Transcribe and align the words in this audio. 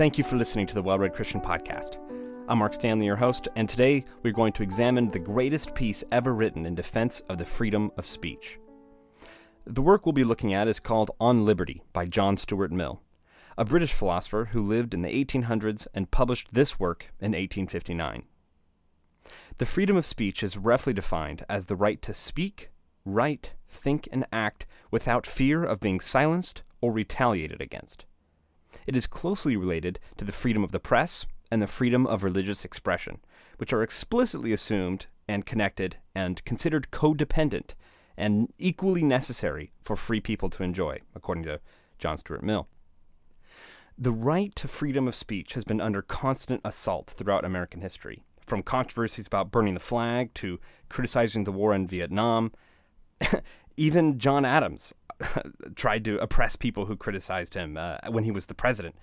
Thank 0.00 0.16
you 0.16 0.24
for 0.24 0.38
listening 0.38 0.66
to 0.68 0.72
the 0.74 0.82
Well 0.82 0.98
Read 0.98 1.12
Christian 1.12 1.42
Podcast. 1.42 1.98
I'm 2.48 2.56
Mark 2.60 2.72
Stanley, 2.72 3.04
your 3.04 3.16
host, 3.16 3.48
and 3.54 3.68
today 3.68 4.06
we're 4.22 4.32
going 4.32 4.54
to 4.54 4.62
examine 4.62 5.10
the 5.10 5.18
greatest 5.18 5.74
piece 5.74 6.02
ever 6.10 6.32
written 6.32 6.64
in 6.64 6.74
defense 6.74 7.20
of 7.28 7.36
the 7.36 7.44
freedom 7.44 7.92
of 7.98 8.06
speech. 8.06 8.58
The 9.66 9.82
work 9.82 10.06
we'll 10.06 10.14
be 10.14 10.24
looking 10.24 10.54
at 10.54 10.68
is 10.68 10.80
called 10.80 11.10
On 11.20 11.44
Liberty 11.44 11.82
by 11.92 12.06
John 12.06 12.38
Stuart 12.38 12.72
Mill, 12.72 13.02
a 13.58 13.66
British 13.66 13.92
philosopher 13.92 14.48
who 14.52 14.62
lived 14.62 14.94
in 14.94 15.02
the 15.02 15.12
1800s 15.22 15.86
and 15.94 16.10
published 16.10 16.54
this 16.54 16.80
work 16.80 17.12
in 17.20 17.32
1859. 17.32 18.22
The 19.58 19.66
freedom 19.66 19.98
of 19.98 20.06
speech 20.06 20.42
is 20.42 20.56
roughly 20.56 20.94
defined 20.94 21.44
as 21.46 21.66
the 21.66 21.76
right 21.76 22.00
to 22.00 22.14
speak, 22.14 22.70
write, 23.04 23.52
think, 23.68 24.08
and 24.10 24.24
act 24.32 24.64
without 24.90 25.26
fear 25.26 25.62
of 25.62 25.78
being 25.78 26.00
silenced 26.00 26.62
or 26.80 26.90
retaliated 26.90 27.60
against. 27.60 28.06
It 28.90 28.96
is 28.96 29.06
closely 29.06 29.56
related 29.56 30.00
to 30.16 30.24
the 30.24 30.32
freedom 30.32 30.64
of 30.64 30.72
the 30.72 30.80
press 30.80 31.24
and 31.48 31.62
the 31.62 31.68
freedom 31.68 32.08
of 32.08 32.24
religious 32.24 32.64
expression, 32.64 33.20
which 33.58 33.72
are 33.72 33.84
explicitly 33.84 34.52
assumed 34.52 35.06
and 35.28 35.46
connected 35.46 35.98
and 36.12 36.44
considered 36.44 36.90
codependent 36.90 37.74
and 38.16 38.52
equally 38.58 39.04
necessary 39.04 39.70
for 39.80 39.94
free 39.94 40.18
people 40.18 40.50
to 40.50 40.64
enjoy, 40.64 40.98
according 41.14 41.44
to 41.44 41.60
John 42.00 42.18
Stuart 42.18 42.42
Mill. 42.42 42.66
The 43.96 44.10
right 44.10 44.52
to 44.56 44.66
freedom 44.66 45.06
of 45.06 45.14
speech 45.14 45.52
has 45.52 45.62
been 45.62 45.80
under 45.80 46.02
constant 46.02 46.60
assault 46.64 47.14
throughout 47.16 47.44
American 47.44 47.82
history, 47.82 48.24
from 48.44 48.64
controversies 48.64 49.28
about 49.28 49.52
burning 49.52 49.74
the 49.74 49.78
flag 49.78 50.34
to 50.34 50.58
criticizing 50.88 51.44
the 51.44 51.52
war 51.52 51.72
in 51.72 51.86
Vietnam. 51.86 52.50
Even 53.76 54.18
John 54.18 54.44
Adams 54.44 54.92
tried 55.74 56.04
to 56.04 56.18
oppress 56.18 56.56
people 56.56 56.86
who 56.86 56.96
criticized 56.96 57.54
him 57.54 57.76
uh, 57.76 57.98
when 58.08 58.24
he 58.24 58.30
was 58.30 58.46
the 58.46 58.54
president. 58.54 58.94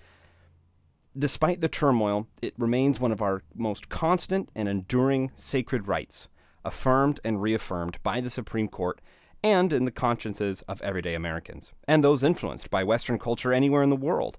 Despite 1.16 1.60
the 1.60 1.68
turmoil, 1.68 2.28
it 2.42 2.54
remains 2.58 3.00
one 3.00 3.12
of 3.12 3.22
our 3.22 3.42
most 3.54 3.88
constant 3.88 4.50
and 4.54 4.68
enduring 4.68 5.32
sacred 5.34 5.88
rights, 5.88 6.28
affirmed 6.64 7.18
and 7.24 7.42
reaffirmed 7.42 7.98
by 8.02 8.20
the 8.20 8.30
Supreme 8.30 8.68
Court 8.68 9.00
and 9.42 9.72
in 9.72 9.84
the 9.84 9.90
consciences 9.90 10.62
of 10.62 10.82
everyday 10.82 11.14
Americans, 11.14 11.70
and 11.86 12.02
those 12.02 12.22
influenced 12.22 12.70
by 12.70 12.84
Western 12.84 13.18
culture 13.18 13.52
anywhere 13.52 13.82
in 13.82 13.90
the 13.90 13.96
world. 13.96 14.38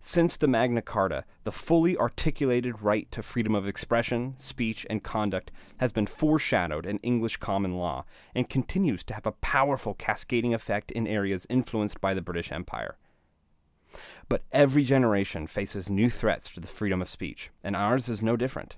Since 0.00 0.36
the 0.36 0.46
Magna 0.46 0.80
Carta, 0.80 1.24
the 1.42 1.50
fully 1.50 1.96
articulated 1.96 2.82
right 2.82 3.10
to 3.10 3.20
freedom 3.20 3.56
of 3.56 3.66
expression, 3.66 4.34
speech, 4.36 4.86
and 4.88 5.02
conduct 5.02 5.50
has 5.78 5.90
been 5.90 6.06
foreshadowed 6.06 6.86
in 6.86 6.98
English 6.98 7.38
common 7.38 7.74
law 7.74 8.04
and 8.32 8.48
continues 8.48 9.02
to 9.04 9.14
have 9.14 9.26
a 9.26 9.32
powerful 9.32 9.94
cascading 9.94 10.54
effect 10.54 10.92
in 10.92 11.08
areas 11.08 11.48
influenced 11.50 12.00
by 12.00 12.14
the 12.14 12.22
British 12.22 12.52
Empire. 12.52 12.96
But 14.28 14.44
every 14.52 14.84
generation 14.84 15.48
faces 15.48 15.90
new 15.90 16.10
threats 16.10 16.52
to 16.52 16.60
the 16.60 16.68
freedom 16.68 17.02
of 17.02 17.08
speech, 17.08 17.50
and 17.64 17.74
ours 17.74 18.08
is 18.08 18.22
no 18.22 18.36
different. 18.36 18.76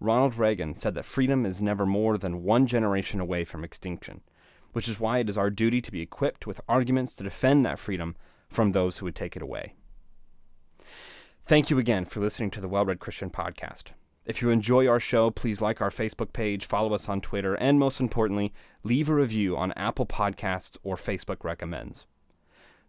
Ronald 0.00 0.36
Reagan 0.36 0.74
said 0.74 0.94
that 0.94 1.04
freedom 1.04 1.44
is 1.44 1.62
never 1.62 1.84
more 1.84 2.16
than 2.16 2.42
one 2.42 2.66
generation 2.66 3.20
away 3.20 3.44
from 3.44 3.62
extinction, 3.62 4.22
which 4.72 4.88
is 4.88 4.98
why 4.98 5.18
it 5.18 5.28
is 5.28 5.36
our 5.36 5.50
duty 5.50 5.82
to 5.82 5.92
be 5.92 6.00
equipped 6.00 6.46
with 6.46 6.62
arguments 6.66 7.14
to 7.14 7.24
defend 7.24 7.66
that 7.66 7.78
freedom 7.78 8.16
from 8.48 8.72
those 8.72 8.98
who 8.98 9.04
would 9.04 9.14
take 9.14 9.36
it 9.36 9.42
away. 9.42 9.74
Thank 11.46 11.68
you 11.68 11.78
again 11.78 12.06
for 12.06 12.20
listening 12.20 12.50
to 12.52 12.60
the 12.62 12.68
Well 12.68 12.86
Read 12.86 13.00
Christian 13.00 13.28
Podcast. 13.28 13.88
If 14.24 14.40
you 14.40 14.48
enjoy 14.48 14.88
our 14.88 14.98
show, 14.98 15.30
please 15.30 15.60
like 15.60 15.82
our 15.82 15.90
Facebook 15.90 16.32
page, 16.32 16.64
follow 16.64 16.94
us 16.94 17.06
on 17.06 17.20
Twitter, 17.20 17.54
and 17.56 17.78
most 17.78 18.00
importantly, 18.00 18.54
leave 18.82 19.10
a 19.10 19.14
review 19.14 19.54
on 19.54 19.72
Apple 19.72 20.06
Podcasts 20.06 20.78
or 20.82 20.96
Facebook 20.96 21.44
Recommends. 21.44 22.06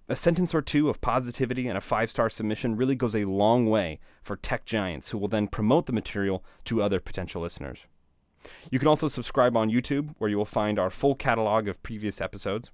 A 0.08 0.16
sentence 0.16 0.56
or 0.56 0.62
two 0.62 0.88
of 0.88 1.02
positivity 1.02 1.68
and 1.68 1.78
a 1.78 1.82
five 1.82 2.10
star 2.10 2.30
submission 2.30 2.78
really 2.78 2.96
goes 2.96 3.14
a 3.14 3.26
long 3.26 3.66
way 3.66 4.00
for 4.22 4.38
tech 4.38 4.64
giants 4.64 5.10
who 5.10 5.18
will 5.18 5.28
then 5.28 5.50
promote 5.50 5.86
the 5.86 5.92
material 5.92 6.42
to 6.64 6.82
other 6.82 7.02
potential 7.02 7.42
listeners. 7.42 7.88
You 8.72 8.80
can 8.80 8.88
also 8.88 9.10
subscribe 9.10 9.58
on 9.58 9.70
YouTube, 9.70 10.16
where 10.18 10.30
you 10.30 10.38
will 10.38 10.46
find 10.46 10.80
our 10.80 10.90
full 10.90 11.16
catalog 11.16 11.68
of 11.68 11.84
previous 11.84 12.22
episodes. 12.22 12.72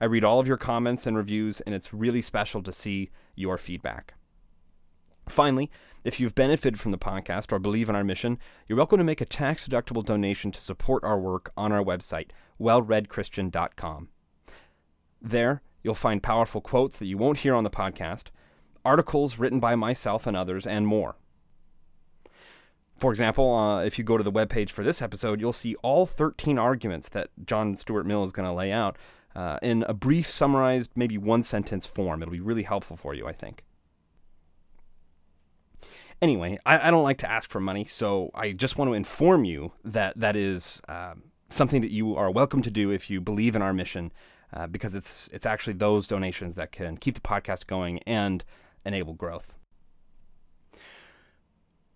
I 0.00 0.06
read 0.06 0.24
all 0.24 0.40
of 0.40 0.48
your 0.48 0.56
comments 0.56 1.06
and 1.06 1.14
reviews, 1.14 1.60
and 1.60 1.74
it's 1.74 1.92
really 1.92 2.22
special 2.22 2.62
to 2.62 2.72
see 2.72 3.10
your 3.34 3.58
feedback. 3.58 4.14
Finally, 5.30 5.70
if 6.04 6.18
you've 6.18 6.34
benefited 6.34 6.80
from 6.80 6.92
the 6.92 6.98
podcast 6.98 7.52
or 7.52 7.58
believe 7.58 7.88
in 7.88 7.94
our 7.94 8.04
mission, 8.04 8.38
you're 8.66 8.78
welcome 8.78 8.98
to 8.98 9.04
make 9.04 9.20
a 9.20 9.26
tax 9.26 9.68
deductible 9.68 10.04
donation 10.04 10.50
to 10.52 10.60
support 10.60 11.04
our 11.04 11.18
work 11.18 11.52
on 11.56 11.72
our 11.72 11.82
website, 11.82 12.30
wellreadchristian.com. 12.60 14.08
There, 15.22 15.62
You'll 15.82 15.94
find 15.94 16.22
powerful 16.22 16.60
quotes 16.60 16.98
that 16.98 17.06
you 17.06 17.16
won't 17.16 17.38
hear 17.38 17.54
on 17.54 17.64
the 17.64 17.70
podcast, 17.70 18.26
articles 18.84 19.38
written 19.38 19.60
by 19.60 19.76
myself 19.76 20.26
and 20.26 20.36
others, 20.36 20.66
and 20.66 20.86
more. 20.86 21.16
For 22.96 23.10
example, 23.10 23.54
uh, 23.54 23.82
if 23.82 23.98
you 23.98 24.04
go 24.04 24.18
to 24.18 24.24
the 24.24 24.32
webpage 24.32 24.70
for 24.70 24.84
this 24.84 25.00
episode, 25.00 25.40
you'll 25.40 25.54
see 25.54 25.74
all 25.76 26.04
13 26.04 26.58
arguments 26.58 27.08
that 27.10 27.30
John 27.46 27.78
Stuart 27.78 28.04
Mill 28.04 28.24
is 28.24 28.32
going 28.32 28.46
to 28.46 28.52
lay 28.52 28.72
out 28.72 28.98
uh, 29.34 29.58
in 29.62 29.84
a 29.84 29.94
brief, 29.94 30.28
summarized, 30.28 30.90
maybe 30.94 31.16
one 31.16 31.42
sentence 31.42 31.86
form. 31.86 32.20
It'll 32.20 32.32
be 32.32 32.40
really 32.40 32.64
helpful 32.64 32.98
for 32.98 33.14
you, 33.14 33.26
I 33.26 33.32
think. 33.32 33.64
Anyway, 36.22 36.58
I, 36.66 36.88
I 36.88 36.90
don't 36.90 37.02
like 37.02 37.18
to 37.18 37.30
ask 37.30 37.48
for 37.48 37.60
money, 37.60 37.84
so 37.84 38.30
I 38.34 38.52
just 38.52 38.76
want 38.76 38.90
to 38.90 38.94
inform 38.94 39.44
you 39.44 39.72
that 39.84 40.18
that 40.20 40.36
is 40.36 40.80
um, 40.86 41.24
something 41.48 41.80
that 41.80 41.90
you 41.90 42.14
are 42.14 42.30
welcome 42.30 42.60
to 42.62 42.70
do 42.70 42.90
if 42.90 43.08
you 43.08 43.20
believe 43.20 43.56
in 43.56 43.62
our 43.62 43.72
mission 43.72 44.12
uh, 44.52 44.66
because 44.66 44.94
it's 44.94 45.28
it's 45.32 45.46
actually 45.46 45.74
those 45.74 46.08
donations 46.08 46.56
that 46.56 46.72
can 46.72 46.96
keep 46.96 47.14
the 47.14 47.20
podcast 47.20 47.66
going 47.66 48.00
and 48.00 48.44
enable 48.84 49.14
growth. 49.14 49.54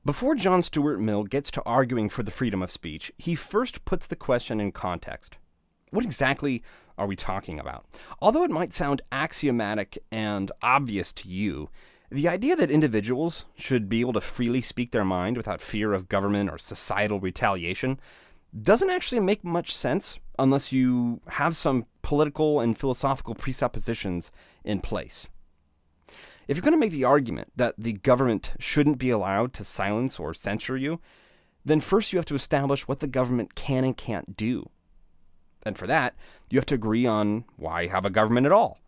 Before 0.07 0.35
John 0.35 0.63
Stuart 0.63 1.01
Mill 1.01 1.25
gets 1.25 1.51
to 1.53 1.63
arguing 1.65 2.09
for 2.09 2.23
the 2.23 2.31
freedom 2.31 2.63
of 2.63 2.71
speech, 2.71 3.11
he 3.17 3.35
first 3.35 3.85
puts 3.85 4.07
the 4.07 4.17
question 4.17 4.61
in 4.61 4.71
context. 4.71 5.37
What 5.91 6.05
exactly 6.05 6.63
are 6.99 7.07
we 7.07 7.17
talking 7.17 7.59
about? 7.59 7.87
Although 8.21 8.45
it 8.45 8.51
might 8.51 8.73
sound 8.73 9.03
axiomatic 9.13 9.99
and 10.11 10.51
obvious 10.63 11.13
to 11.15 11.29
you, 11.29 11.71
the 12.15 12.29
idea 12.29 12.55
that 12.55 12.71
individuals 12.71 13.45
should 13.57 13.89
be 13.89 14.01
able 14.01 14.13
to 14.13 14.21
freely 14.21 14.61
speak 14.61 14.93
their 14.93 15.05
mind 15.05 15.37
without 15.37 15.61
fear 15.61 15.93
of 15.93 16.09
government 16.09 16.49
or 16.49 16.59
societal 16.59 17.19
retaliation 17.19 17.99
doesn't 18.63 18.91
actually 18.91 19.21
make 19.21 19.43
much 19.43 19.75
sense 19.75 20.21
unless 20.39 20.71
you 20.71 21.21
have 21.27 21.57
some 21.57 21.87
political 22.03 22.61
and 22.61 22.79
philosophical 22.79 23.35
presuppositions 23.35 24.31
in 24.63 24.79
place. 24.81 25.27
If 26.47 26.57
you're 26.57 26.63
going 26.63 26.75
to 26.75 26.79
make 26.79 26.93
the 26.93 27.03
argument 27.03 27.51
that 27.57 27.75
the 27.77 27.95
government 27.95 28.53
shouldn't 28.61 28.99
be 28.99 29.11
allowed 29.11 29.53
to 29.55 29.65
silence 29.65 30.21
or 30.21 30.35
censure 30.35 30.77
you, 30.77 31.01
then 31.65 31.81
first 31.81 32.13
you 32.13 32.19
have 32.21 32.27
to 32.27 32.37
establish 32.37 32.87
what 32.87 33.01
the 33.01 33.09
government 33.09 33.57
can 33.57 33.83
and 33.83 33.97
can't 33.97 34.37
do. 34.37 34.69
And 35.67 35.77
for 35.77 35.89
that, 35.89 36.15
you 36.49 36.59
have 36.59 36.67
to 36.67 36.77
agree 36.77 37.07
on 37.07 37.45
why 37.57 37.89
have 37.89 38.05
a 38.05 38.11
government 38.11 38.47
at 38.47 38.53
all 38.53 38.79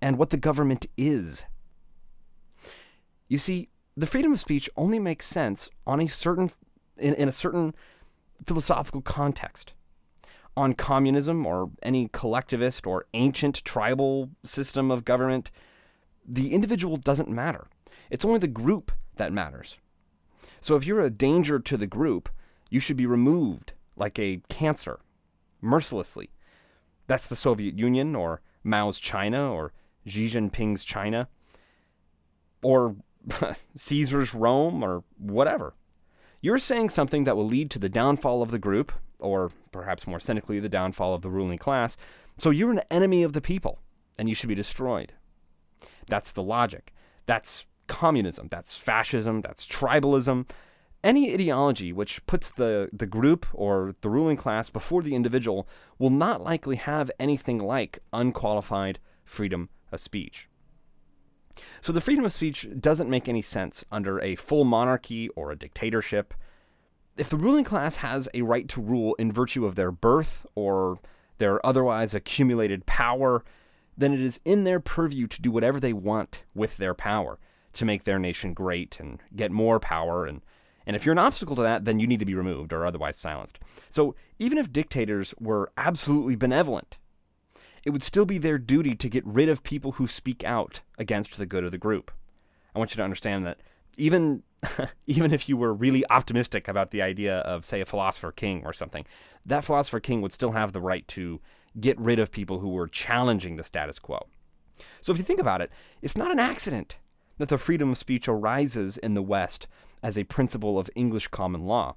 and 0.00 0.18
what 0.18 0.30
the 0.30 0.36
government 0.36 0.86
is. 0.96 1.44
You 3.28 3.38
see, 3.38 3.68
the 3.96 4.06
freedom 4.06 4.32
of 4.32 4.40
speech 4.40 4.68
only 4.76 4.98
makes 4.98 5.26
sense 5.26 5.68
on 5.86 6.00
a 6.00 6.08
certain 6.08 6.50
in, 6.98 7.14
in 7.14 7.28
a 7.28 7.32
certain 7.32 7.74
philosophical 8.44 9.00
context 9.00 9.72
on 10.56 10.74
communism 10.74 11.46
or 11.46 11.70
any 11.82 12.08
collectivist 12.12 12.86
or 12.86 13.06
ancient 13.14 13.64
tribal 13.64 14.30
system 14.44 14.90
of 14.90 15.04
government, 15.04 15.50
the 16.26 16.52
individual 16.52 16.96
doesn't 16.96 17.28
matter. 17.28 17.66
It's 18.10 18.24
only 18.24 18.38
the 18.38 18.48
group 18.48 18.92
that 19.16 19.32
matters. 19.32 19.78
So 20.60 20.76
if 20.76 20.86
you're 20.86 21.00
a 21.00 21.10
danger 21.10 21.58
to 21.58 21.76
the 21.76 21.86
group, 21.86 22.28
you 22.70 22.80
should 22.80 22.96
be 22.96 23.06
removed 23.06 23.72
like 23.96 24.18
a 24.18 24.42
cancer, 24.48 25.00
mercilessly. 25.60 26.30
That's 27.06 27.26
the 27.26 27.36
Soviet 27.36 27.78
Union 27.78 28.14
or 28.14 28.40
Mao's 28.62 28.98
China 28.98 29.52
or 29.52 29.72
Xi 30.06 30.26
Jinping's 30.26 30.84
China 30.84 31.28
or 32.62 32.96
Caesar's 33.76 34.34
Rome 34.34 34.82
or 34.82 35.04
whatever. 35.18 35.74
You're 36.40 36.58
saying 36.58 36.90
something 36.90 37.24
that 37.24 37.36
will 37.36 37.46
lead 37.46 37.70
to 37.70 37.78
the 37.78 37.88
downfall 37.88 38.42
of 38.42 38.50
the 38.50 38.58
group 38.58 38.92
or 39.22 39.50
perhaps 39.70 40.06
more 40.06 40.20
cynically, 40.20 40.60
the 40.60 40.68
downfall 40.68 41.14
of 41.14 41.22
the 41.22 41.30
ruling 41.30 41.58
class. 41.58 41.96
So 42.38 42.50
you're 42.50 42.72
an 42.72 42.82
enemy 42.90 43.22
of 43.22 43.32
the 43.32 43.40
people, 43.40 43.78
and 44.18 44.28
you 44.28 44.34
should 44.34 44.48
be 44.48 44.54
destroyed. 44.54 45.12
That's 46.06 46.32
the 46.32 46.42
logic. 46.42 46.92
That's 47.26 47.64
communism. 47.86 48.48
That's 48.50 48.76
fascism. 48.76 49.40
That's 49.40 49.66
tribalism. 49.66 50.48
Any 51.04 51.32
ideology 51.32 51.92
which 51.92 52.24
puts 52.26 52.50
the, 52.50 52.88
the 52.92 53.06
group 53.06 53.46
or 53.52 53.94
the 54.02 54.10
ruling 54.10 54.36
class 54.36 54.70
before 54.70 55.02
the 55.02 55.14
individual 55.14 55.68
will 55.98 56.10
not 56.10 56.42
likely 56.42 56.76
have 56.76 57.10
anything 57.18 57.58
like 57.58 57.98
unqualified 58.12 58.98
freedom 59.24 59.68
of 59.90 60.00
speech. 60.00 60.48
So 61.80 61.92
the 61.92 62.00
freedom 62.00 62.24
of 62.24 62.32
speech 62.32 62.68
doesn't 62.78 63.10
make 63.10 63.28
any 63.28 63.42
sense 63.42 63.84
under 63.90 64.20
a 64.20 64.36
full 64.36 64.64
monarchy 64.64 65.28
or 65.30 65.50
a 65.50 65.56
dictatorship 65.56 66.34
if 67.16 67.28
the 67.28 67.36
ruling 67.36 67.64
class 67.64 67.96
has 67.96 68.28
a 68.32 68.42
right 68.42 68.68
to 68.68 68.80
rule 68.80 69.14
in 69.14 69.32
virtue 69.32 69.66
of 69.66 69.74
their 69.74 69.92
birth 69.92 70.46
or 70.54 70.98
their 71.38 71.64
otherwise 71.64 72.14
accumulated 72.14 72.86
power, 72.86 73.44
then 73.96 74.12
it 74.12 74.20
is 74.20 74.40
in 74.44 74.64
their 74.64 74.80
purview 74.80 75.26
to 75.26 75.42
do 75.42 75.50
whatever 75.50 75.78
they 75.78 75.92
want 75.92 76.42
with 76.54 76.78
their 76.78 76.94
power, 76.94 77.38
to 77.74 77.84
make 77.84 78.04
their 78.04 78.18
nation 78.18 78.54
great 78.54 78.98
and 78.98 79.20
get 79.34 79.50
more 79.50 79.78
power 79.78 80.26
and 80.26 80.42
and 80.84 80.96
if 80.96 81.06
you're 81.06 81.12
an 81.12 81.18
obstacle 81.18 81.54
to 81.54 81.62
that, 81.62 81.84
then 81.84 82.00
you 82.00 82.08
need 82.08 82.18
to 82.18 82.26
be 82.26 82.34
removed 82.34 82.72
or 82.72 82.84
otherwise 82.84 83.16
silenced. 83.16 83.60
So 83.88 84.16
even 84.40 84.58
if 84.58 84.72
dictators 84.72 85.32
were 85.38 85.70
absolutely 85.76 86.34
benevolent, 86.34 86.98
it 87.84 87.90
would 87.90 88.02
still 88.02 88.24
be 88.24 88.38
their 88.38 88.58
duty 88.58 88.94
to 88.94 89.08
get 89.08 89.26
rid 89.26 89.48
of 89.48 89.62
people 89.62 89.92
who 89.92 90.06
speak 90.06 90.44
out 90.44 90.80
against 90.98 91.36
the 91.36 91.46
good 91.46 91.64
of 91.64 91.70
the 91.70 91.78
group. 91.78 92.10
I 92.74 92.78
want 92.78 92.92
you 92.92 92.96
to 92.96 93.04
understand 93.04 93.46
that 93.46 93.60
even 93.96 94.42
even 95.06 95.32
if 95.32 95.48
you 95.48 95.56
were 95.56 95.74
really 95.74 96.04
optimistic 96.08 96.68
about 96.68 96.90
the 96.90 97.02
idea 97.02 97.38
of 97.38 97.64
say 97.64 97.80
a 97.80 97.86
philosopher 97.86 98.32
king 98.32 98.62
or 98.64 98.72
something, 98.72 99.04
that 99.44 99.64
philosopher 99.64 100.00
king 100.00 100.22
would 100.22 100.32
still 100.32 100.52
have 100.52 100.72
the 100.72 100.80
right 100.80 101.06
to 101.08 101.40
get 101.80 101.98
rid 101.98 102.18
of 102.18 102.30
people 102.30 102.60
who 102.60 102.68
were 102.68 102.86
challenging 102.86 103.56
the 103.56 103.64
status 103.64 103.98
quo. 103.98 104.26
So 105.00 105.12
if 105.12 105.18
you 105.18 105.24
think 105.24 105.40
about 105.40 105.60
it, 105.60 105.70
it's 106.00 106.16
not 106.16 106.30
an 106.30 106.38
accident 106.38 106.98
that 107.38 107.48
the 107.48 107.58
freedom 107.58 107.90
of 107.90 107.98
speech 107.98 108.28
arises 108.28 108.98
in 108.98 109.14
the 109.14 109.22
West 109.22 109.66
as 110.02 110.18
a 110.18 110.24
principle 110.24 110.78
of 110.78 110.90
English 110.94 111.28
common 111.28 111.64
law. 111.64 111.96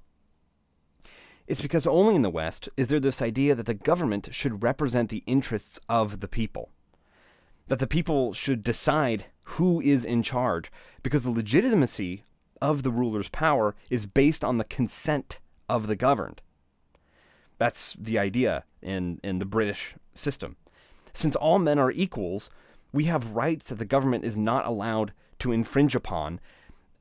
It's 1.46 1.60
because 1.60 1.86
only 1.86 2.16
in 2.16 2.22
the 2.22 2.30
West 2.30 2.68
is 2.76 2.88
there 2.88 2.98
this 2.98 3.22
idea 3.22 3.54
that 3.54 3.66
the 3.66 3.74
government 3.74 4.30
should 4.32 4.62
represent 4.62 5.10
the 5.10 5.22
interests 5.26 5.78
of 5.88 6.20
the 6.20 6.28
people. 6.28 6.70
That 7.68 7.78
the 7.78 7.86
people 7.86 8.32
should 8.32 8.64
decide 8.64 9.26
who 9.50 9.80
is 9.80 10.04
in 10.04 10.22
charge, 10.24 10.72
because 11.02 11.22
the 11.22 11.30
legitimacy 11.30 12.24
of 12.60 12.82
the 12.82 12.90
ruler's 12.90 13.28
power 13.28 13.76
is 13.90 14.06
based 14.06 14.44
on 14.44 14.56
the 14.56 14.64
consent 14.64 15.38
of 15.68 15.86
the 15.86 15.94
governed. 15.94 16.42
That's 17.58 17.94
the 17.98 18.18
idea 18.18 18.64
in, 18.82 19.20
in 19.22 19.38
the 19.38 19.44
British 19.44 19.94
system. 20.14 20.56
Since 21.14 21.36
all 21.36 21.60
men 21.60 21.78
are 21.78 21.92
equals, 21.92 22.50
we 22.92 23.04
have 23.04 23.30
rights 23.30 23.68
that 23.68 23.76
the 23.76 23.84
government 23.84 24.24
is 24.24 24.36
not 24.36 24.66
allowed 24.66 25.12
to 25.38 25.52
infringe 25.52 25.94
upon, 25.94 26.40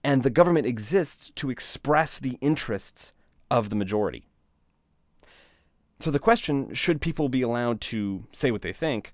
and 0.04 0.22
the 0.22 0.30
government 0.30 0.68
exists 0.68 1.32
to 1.36 1.50
express 1.50 2.20
the 2.20 2.38
interests 2.42 3.12
of 3.50 3.70
the 3.70 3.76
majority. 3.76 4.28
So 6.00 6.12
the 6.12 6.20
question, 6.20 6.74
should 6.74 7.02
people 7.02 7.30
be 7.30 7.42
allowed 7.42 7.82
to 7.82 8.28
say 8.32 8.52
what 8.52 8.62
they 8.62 8.74
think, 8.74 9.14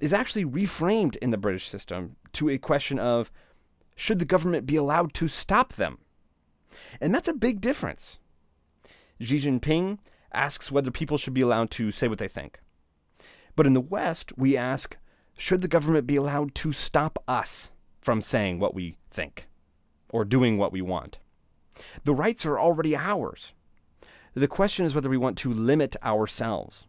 is 0.00 0.12
actually 0.12 0.44
reframed 0.44 1.16
in 1.16 1.30
the 1.30 1.38
British 1.38 1.68
system 1.68 2.16
to 2.32 2.48
a 2.48 2.58
question 2.58 2.98
of 2.98 3.30
should 3.94 4.18
the 4.18 4.24
government 4.24 4.66
be 4.66 4.76
allowed 4.76 5.14
to 5.14 5.28
stop 5.28 5.74
them? 5.74 5.98
And 7.00 7.14
that's 7.14 7.28
a 7.28 7.32
big 7.32 7.60
difference. 7.60 8.18
Xi 9.20 9.36
Jinping 9.36 9.98
asks 10.32 10.70
whether 10.70 10.90
people 10.90 11.16
should 11.16 11.34
be 11.34 11.40
allowed 11.40 11.70
to 11.72 11.90
say 11.90 12.08
what 12.08 12.18
they 12.18 12.28
think. 12.28 12.60
But 13.54 13.66
in 13.66 13.72
the 13.72 13.80
West, 13.80 14.36
we 14.36 14.56
ask 14.56 14.96
should 15.38 15.60
the 15.60 15.68
government 15.68 16.06
be 16.06 16.16
allowed 16.16 16.54
to 16.56 16.72
stop 16.72 17.22
us 17.28 17.70
from 18.00 18.20
saying 18.20 18.58
what 18.58 18.74
we 18.74 18.96
think 19.10 19.48
or 20.10 20.24
doing 20.24 20.56
what 20.56 20.72
we 20.72 20.80
want? 20.80 21.18
The 22.04 22.14
rights 22.14 22.46
are 22.46 22.58
already 22.58 22.96
ours. 22.96 23.52
The 24.36 24.46
question 24.46 24.84
is 24.84 24.94
whether 24.94 25.08
we 25.08 25.16
want 25.16 25.38
to 25.38 25.52
limit 25.52 25.96
ourselves. 26.04 26.86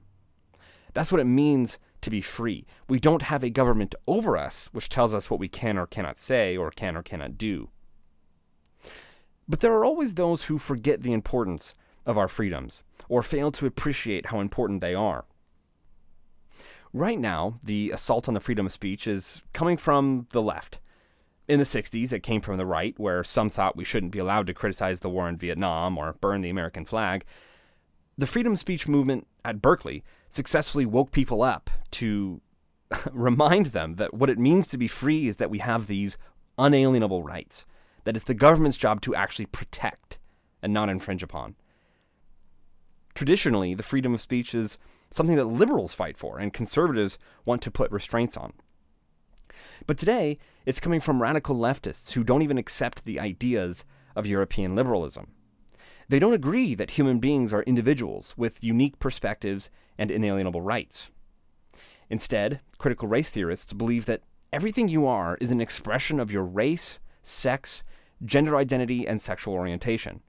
That's 0.93 1.13
what 1.13 1.21
it 1.21 1.25
means 1.25 1.77
to 2.01 2.09
be 2.09 2.19
free. 2.19 2.65
We 2.89 2.99
don't 2.99 3.21
have 3.21 3.41
a 3.41 3.49
government 3.49 3.95
over 4.05 4.35
us 4.35 4.67
which 4.73 4.89
tells 4.89 5.13
us 5.13 5.29
what 5.29 5.39
we 5.39 5.47
can 5.47 5.77
or 5.77 5.87
cannot 5.87 6.17
say 6.17 6.57
or 6.57 6.71
can 6.71 6.97
or 6.97 7.03
cannot 7.03 7.37
do. 7.37 7.69
But 9.47 9.61
there 9.61 9.71
are 9.75 9.85
always 9.85 10.15
those 10.15 10.43
who 10.43 10.57
forget 10.57 11.03
the 11.03 11.13
importance 11.13 11.73
of 12.05 12.17
our 12.17 12.27
freedoms 12.27 12.83
or 13.07 13.23
fail 13.23 13.49
to 13.53 13.65
appreciate 13.65 14.25
how 14.25 14.41
important 14.41 14.81
they 14.81 14.93
are. 14.93 15.23
Right 16.91 17.19
now, 17.19 17.61
the 17.63 17.91
assault 17.91 18.27
on 18.27 18.33
the 18.33 18.41
freedom 18.41 18.65
of 18.65 18.73
speech 18.73 19.07
is 19.07 19.41
coming 19.53 19.77
from 19.77 20.27
the 20.31 20.41
left. 20.41 20.79
In 21.47 21.59
the 21.59 21.65
60s, 21.65 22.11
it 22.11 22.23
came 22.23 22.41
from 22.41 22.57
the 22.57 22.65
right, 22.65 22.93
where 22.99 23.23
some 23.23 23.49
thought 23.49 23.77
we 23.77 23.85
shouldn't 23.85 24.11
be 24.11 24.19
allowed 24.19 24.47
to 24.47 24.53
criticize 24.53 24.99
the 24.99 25.09
war 25.09 25.29
in 25.29 25.37
Vietnam 25.37 25.97
or 25.97 26.13
burn 26.19 26.41
the 26.41 26.49
American 26.49 26.83
flag. 26.83 27.23
The 28.17 28.27
freedom 28.27 28.53
of 28.53 28.59
speech 28.59 28.87
movement 28.87 29.27
at 29.45 29.61
Berkeley 29.61 30.03
successfully 30.29 30.85
woke 30.85 31.11
people 31.11 31.41
up 31.41 31.69
to 31.91 32.41
remind 33.11 33.67
them 33.67 33.95
that 33.95 34.13
what 34.13 34.29
it 34.29 34.37
means 34.37 34.67
to 34.69 34.77
be 34.77 34.87
free 34.87 35.27
is 35.27 35.37
that 35.37 35.49
we 35.49 35.59
have 35.59 35.87
these 35.87 36.17
unalienable 36.57 37.23
rights, 37.23 37.65
that 38.03 38.15
it's 38.15 38.25
the 38.25 38.33
government's 38.33 38.77
job 38.77 38.99
to 39.01 39.15
actually 39.15 39.45
protect 39.45 40.19
and 40.61 40.73
not 40.73 40.89
infringe 40.89 41.23
upon. 41.23 41.55
Traditionally, 43.15 43.73
the 43.73 43.83
freedom 43.83 44.13
of 44.13 44.21
speech 44.21 44.53
is 44.53 44.77
something 45.09 45.37
that 45.37 45.45
liberals 45.45 45.93
fight 45.93 46.17
for 46.17 46.39
and 46.39 46.53
conservatives 46.53 47.17
want 47.45 47.61
to 47.61 47.71
put 47.71 47.91
restraints 47.91 48.35
on. 48.35 48.53
But 49.85 49.97
today, 49.97 50.37
it's 50.65 50.79
coming 50.79 50.99
from 50.99 51.21
radical 51.21 51.55
leftists 51.55 52.11
who 52.11 52.23
don't 52.23 52.41
even 52.41 52.57
accept 52.57 53.05
the 53.05 53.19
ideas 53.19 53.85
of 54.15 54.25
European 54.27 54.75
liberalism. 54.75 55.27
They 56.09 56.19
don't 56.19 56.33
agree 56.33 56.73
that 56.75 56.91
human 56.91 57.19
beings 57.19 57.53
are 57.53 57.63
individuals 57.63 58.33
with 58.37 58.63
unique 58.63 58.99
perspectives 58.99 59.69
and 59.97 60.09
inalienable 60.09 60.61
rights. 60.61 61.09
Instead, 62.09 62.61
critical 62.77 63.07
race 63.07 63.29
theorists 63.29 63.73
believe 63.73 64.05
that 64.05 64.23
everything 64.53 64.87
you 64.87 65.05
are 65.05 65.37
is 65.41 65.51
an 65.51 65.59
expression 65.59 66.19
of 66.19 66.31
your 66.31 66.43
race, 66.43 66.99
sex, 67.21 67.83
gender 68.23 68.55
identity, 68.55 69.07
and 69.07 69.21
sexual 69.21 69.53
orientation. 69.53 70.21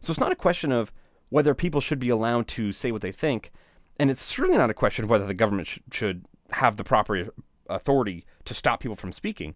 So 0.00 0.10
it's 0.10 0.20
not 0.20 0.32
a 0.32 0.36
question 0.36 0.72
of 0.72 0.92
whether 1.30 1.54
people 1.54 1.80
should 1.80 1.98
be 1.98 2.10
allowed 2.10 2.46
to 2.48 2.70
say 2.70 2.92
what 2.92 3.02
they 3.02 3.12
think, 3.12 3.50
and 3.98 4.10
it's 4.10 4.22
certainly 4.22 4.58
not 4.58 4.70
a 4.70 4.74
question 4.74 5.04
of 5.04 5.10
whether 5.10 5.26
the 5.26 5.34
government 5.34 5.66
sh- 5.66 5.78
should 5.90 6.26
have 6.50 6.76
the 6.76 6.84
proper 6.84 7.28
authority 7.68 8.24
to 8.44 8.54
stop 8.54 8.80
people 8.80 8.96
from 8.96 9.12
speaking. 9.12 9.54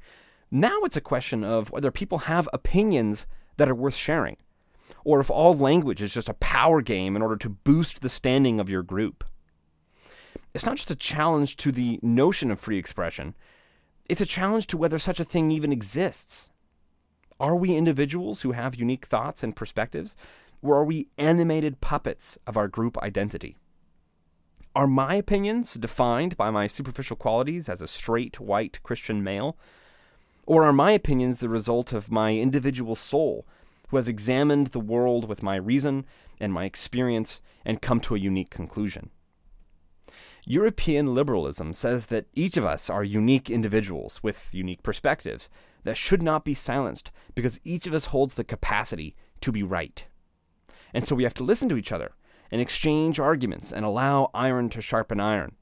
Now 0.50 0.80
it's 0.82 0.96
a 0.96 1.00
question 1.00 1.44
of 1.44 1.70
whether 1.70 1.90
people 1.90 2.18
have 2.18 2.48
opinions 2.52 3.26
that 3.56 3.68
are 3.68 3.74
worth 3.74 3.94
sharing, 3.94 4.36
or 5.04 5.20
if 5.20 5.30
all 5.30 5.56
language 5.56 6.02
is 6.02 6.14
just 6.14 6.28
a 6.28 6.34
power 6.34 6.82
game 6.82 7.14
in 7.14 7.22
order 7.22 7.36
to 7.36 7.48
boost 7.48 8.00
the 8.00 8.08
standing 8.08 8.58
of 8.58 8.68
your 8.68 8.82
group. 8.82 9.24
It's 10.52 10.66
not 10.66 10.76
just 10.76 10.90
a 10.90 10.96
challenge 10.96 11.56
to 11.58 11.70
the 11.70 12.00
notion 12.02 12.50
of 12.50 12.58
free 12.58 12.78
expression, 12.78 13.34
it's 14.08 14.20
a 14.20 14.26
challenge 14.26 14.66
to 14.68 14.76
whether 14.76 14.98
such 14.98 15.20
a 15.20 15.24
thing 15.24 15.52
even 15.52 15.72
exists. 15.72 16.48
Are 17.38 17.54
we 17.54 17.76
individuals 17.76 18.42
who 18.42 18.52
have 18.52 18.74
unique 18.74 19.06
thoughts 19.06 19.44
and 19.44 19.54
perspectives, 19.54 20.16
or 20.62 20.76
are 20.76 20.84
we 20.84 21.08
animated 21.16 21.80
puppets 21.80 22.36
of 22.46 22.56
our 22.56 22.66
group 22.66 22.98
identity? 22.98 23.56
Are 24.80 24.86
my 24.86 25.16
opinions 25.16 25.74
defined 25.74 26.38
by 26.38 26.50
my 26.50 26.66
superficial 26.66 27.14
qualities 27.14 27.68
as 27.68 27.82
a 27.82 27.86
straight 27.86 28.40
white 28.40 28.82
Christian 28.82 29.22
male? 29.22 29.58
Or 30.46 30.64
are 30.64 30.72
my 30.72 30.92
opinions 30.92 31.40
the 31.40 31.50
result 31.50 31.92
of 31.92 32.10
my 32.10 32.34
individual 32.34 32.94
soul 32.94 33.46
who 33.88 33.96
has 33.96 34.08
examined 34.08 34.68
the 34.68 34.80
world 34.80 35.28
with 35.28 35.42
my 35.42 35.56
reason 35.56 36.06
and 36.40 36.50
my 36.50 36.64
experience 36.64 37.42
and 37.62 37.82
come 37.82 38.00
to 38.00 38.14
a 38.14 38.18
unique 38.18 38.48
conclusion? 38.48 39.10
European 40.46 41.14
liberalism 41.14 41.74
says 41.74 42.06
that 42.06 42.28
each 42.32 42.56
of 42.56 42.64
us 42.64 42.88
are 42.88 43.04
unique 43.04 43.50
individuals 43.50 44.22
with 44.22 44.48
unique 44.50 44.82
perspectives 44.82 45.50
that 45.84 45.98
should 45.98 46.22
not 46.22 46.42
be 46.42 46.54
silenced 46.54 47.10
because 47.34 47.60
each 47.64 47.86
of 47.86 47.92
us 47.92 48.06
holds 48.06 48.32
the 48.32 48.44
capacity 48.44 49.14
to 49.42 49.52
be 49.52 49.62
right. 49.62 50.06
And 50.94 51.06
so 51.06 51.14
we 51.14 51.24
have 51.24 51.34
to 51.34 51.44
listen 51.44 51.68
to 51.68 51.76
each 51.76 51.92
other 51.92 52.12
and 52.50 52.60
exchange 52.60 53.20
arguments 53.20 53.72
and 53.72 53.84
allow 53.84 54.30
iron 54.34 54.68
to 54.70 54.80
sharpen 54.80 55.20
iron. 55.20 55.52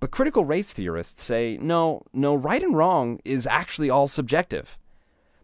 But 0.00 0.10
critical 0.10 0.44
race 0.44 0.72
theorists 0.72 1.22
say 1.22 1.58
no, 1.60 2.02
no, 2.12 2.34
right 2.34 2.62
and 2.62 2.76
wrong 2.76 3.20
is 3.24 3.46
actually 3.46 3.90
all 3.90 4.06
subjective. 4.06 4.78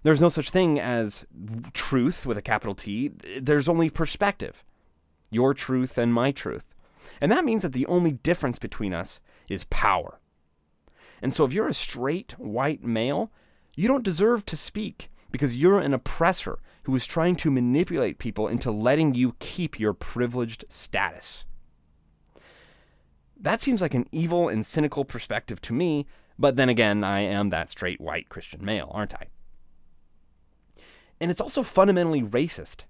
There's 0.04 0.20
no 0.20 0.28
such 0.28 0.50
thing 0.50 0.78
as 0.78 1.24
truth 1.72 2.26
with 2.26 2.38
a 2.38 2.42
capital 2.42 2.74
T, 2.74 3.10
there's 3.40 3.68
only 3.68 3.90
perspective. 3.90 4.62
Your 5.30 5.54
truth 5.54 5.98
and 5.98 6.14
my 6.14 6.30
truth. 6.30 6.68
And 7.20 7.32
that 7.32 7.44
means 7.44 7.62
that 7.62 7.72
the 7.72 7.86
only 7.86 8.12
difference 8.12 8.58
between 8.58 8.94
us 8.94 9.20
is 9.48 9.64
power. 9.64 10.20
And 11.22 11.32
so 11.32 11.44
if 11.44 11.52
you're 11.52 11.68
a 11.68 11.74
straight 11.74 12.38
white 12.38 12.84
male, 12.84 13.32
you 13.74 13.88
don't 13.88 14.04
deserve 14.04 14.44
to 14.46 14.56
speak 14.56 15.10
because 15.34 15.56
you're 15.56 15.80
an 15.80 15.92
oppressor 15.92 16.60
who 16.84 16.94
is 16.94 17.08
trying 17.08 17.34
to 17.34 17.50
manipulate 17.50 18.20
people 18.20 18.46
into 18.46 18.70
letting 18.70 19.16
you 19.16 19.34
keep 19.40 19.80
your 19.80 19.92
privileged 19.92 20.64
status. 20.68 21.44
That 23.36 23.60
seems 23.60 23.80
like 23.80 23.94
an 23.94 24.06
evil 24.12 24.48
and 24.48 24.64
cynical 24.64 25.04
perspective 25.04 25.60
to 25.62 25.72
me, 25.72 26.06
but 26.38 26.54
then 26.54 26.68
again, 26.68 27.02
I 27.02 27.22
am 27.22 27.50
that 27.50 27.68
straight 27.68 28.00
white 28.00 28.28
Christian 28.28 28.64
male, 28.64 28.92
aren't 28.94 29.12
I? 29.12 29.26
And 31.20 31.32
it's 31.32 31.40
also 31.40 31.64
fundamentally 31.64 32.22
racist 32.22 32.84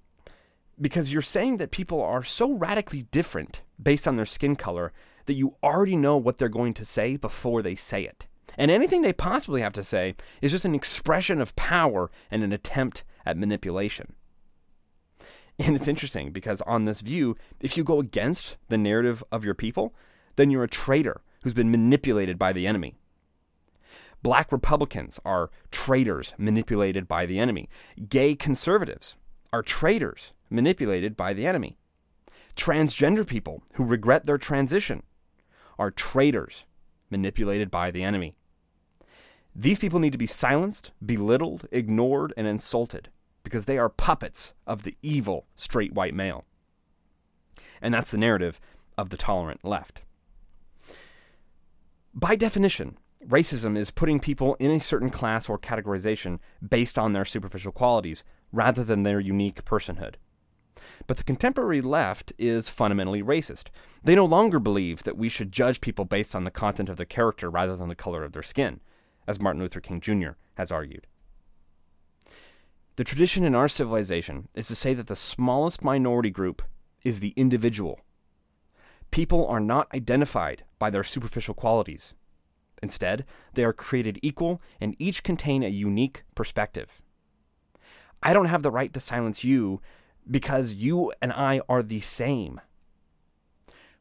because 0.79 1.11
you're 1.11 1.23
saying 1.23 1.57
that 1.57 1.71
people 1.71 2.03
are 2.03 2.23
so 2.23 2.53
radically 2.53 3.07
different 3.11 3.63
based 3.83 4.07
on 4.07 4.17
their 4.17 4.27
skin 4.27 4.55
color 4.55 4.93
that 5.25 5.33
you 5.33 5.55
already 5.63 5.97
know 5.97 6.19
what 6.19 6.37
they're 6.37 6.51
going 6.51 6.75
to 6.75 6.85
say 6.85 7.17
before 7.17 7.63
they 7.63 7.75
say 7.75 8.05
it. 8.05 8.27
And 8.57 8.71
anything 8.71 9.03
they 9.03 9.13
possibly 9.13 9.61
have 9.61 9.73
to 9.75 9.85
say 9.85 10.15
is 10.41 10.53
just 10.53 10.65
an 10.65 10.75
expression 10.75 11.41
of 11.41 11.57
power 11.57 12.11
and 12.31 12.43
an 12.43 12.53
attempt 12.53 13.05
at 13.27 13.37
manipulation. 13.37 14.15
And 15.59 15.77
it's 15.77 15.89
interesting 15.89 16.33
because 16.33 16.61
on 16.63 16.85
this 16.85 17.01
view, 17.01 17.37
if 17.61 17.77
you 17.77 17.85
go 17.85 18.01
against 18.01 18.57
the 18.69 18.79
narrative 18.79 19.23
of 19.31 19.45
your 19.45 19.55
people, 19.55 19.95
then 20.37 20.51
you're 20.51 20.65
a 20.65 20.69
traitor 20.69 21.21
who's 21.43 21.55
been 21.55 21.71
manipulated 21.71 22.39
by 22.39 22.53
the 22.53 22.67
enemy. 22.67 22.97
Black 24.23 24.51
Republicans 24.51 25.21
are 25.25 25.51
traitors 25.71 26.33
manipulated 26.39 27.07
by 27.07 27.27
the 27.27 27.39
enemy. 27.39 27.69
Gay 28.09 28.35
conservatives 28.35 29.17
are 29.53 29.63
traitors 29.63 30.33
manipulated 30.49 31.17
by 31.17 31.35
the 31.35 31.47
enemy. 31.47 31.77
Transgender 32.57 33.27
people 33.27 33.63
who 33.75 33.85
regret 33.85 34.27
their 34.27 34.39
transition 34.39 35.03
are 35.79 35.91
traitors 35.91 36.65
manipulated 37.11 37.71
by 37.71 37.91
the 37.91 38.03
enemy. 38.03 38.35
These 39.55 39.79
people 39.79 40.01
need 40.01 40.13
to 40.13 40.19
be 40.19 40.27
silenced, 40.27 40.91
belittled, 41.05 41.69
ignored, 41.71 42.33
and 42.37 42.47
insulted 42.47 43.09
because 43.45 43.67
they 43.67 43.79
are 43.79 43.89
puppets 43.89 44.55
of 44.67 44.83
the 44.83 44.97
evil 45.03 45.47
straight 45.55 45.93
white 45.93 46.15
male. 46.15 46.45
And 47.81 47.95
that's 47.95 48.11
the 48.11 48.19
narrative 48.19 48.61
of 48.99 49.11
the 49.11 49.17
tolerant 49.17 49.65
left. 49.65 50.01
By 52.13 52.37
definition, 52.37 52.97
racism 53.27 53.77
is 53.77 53.91
putting 53.91 54.21
people 54.21 54.57
in 54.59 54.71
a 54.71 54.81
certain 54.81 55.11
class 55.11 55.49
or 55.49 55.59
categorization 55.59 56.39
based 56.67 56.99
on 56.99 57.13
their 57.13 57.25
superficial 57.25 57.73
qualities 57.73 58.25
rather 58.53 58.83
than 58.83 59.03
their 59.03 59.21
unique 59.21 59.65
personhood. 59.65 60.15
But 61.07 61.17
the 61.17 61.25
contemporary 61.25 61.81
left 61.81 62.33
is 62.39 62.69
fundamentally 62.69 63.23
racist. 63.23 63.69
They 64.03 64.15
no 64.15 64.25
longer 64.25 64.59
believe 64.59 65.03
that 65.03 65.17
we 65.17 65.29
should 65.29 65.53
judge 65.53 65.81
people 65.81 66.05
based 66.05 66.35
on 66.35 66.45
the 66.45 66.51
content 66.51 66.89
of 66.89 66.97
their 66.97 67.07
character 67.07 67.51
rather 67.51 67.77
than 67.77 67.89
the 67.89 67.95
color 67.95 68.25
of 68.25 68.33
their 68.33 68.43
skin, 68.43 68.81
as 69.27 69.41
Martin 69.41 69.63
Luther 69.63 69.81
King 69.81 70.01
Jr. 70.01 70.33
has 70.55 70.71
argued. 70.71 71.07
The 72.97 73.05
tradition 73.05 73.45
in 73.45 73.55
our 73.55 73.69
civilization 73.69 74.49
is 74.55 74.69
to 74.69 74.75
say 74.75 74.95
that 74.95 75.09
the 75.09 75.17
smallest 75.17 75.83
minority 75.83 76.31
group 76.31 76.63
is 77.03 77.21
the 77.21 77.33
individual. 77.37 78.01
People 79.11 79.47
are 79.47 79.61
not 79.61 79.93
identified 79.95 80.65
by 80.79 80.91
their 80.91 81.05
superficial 81.05 81.55
qualities. 81.55 82.15
Instead, 82.83 83.25
they 83.55 83.65
are 83.65 83.73
created 83.73 84.19
equal 84.23 84.61
and 84.81 84.95
each 84.99 85.23
contain 85.23 85.63
a 85.63 85.69
unique 85.69 86.23
perspective. 86.35 87.03
I 88.23 88.33
don't 88.33 88.47
have 88.47 88.63
the 88.63 88.71
right 88.71 88.93
to 88.93 89.01
silence 89.01 89.45
you 89.45 89.81
because 90.31 90.73
you 90.73 91.13
and 91.21 91.33
I 91.33 91.61
are 91.69 91.83
the 91.83 92.01
same. 92.01 92.61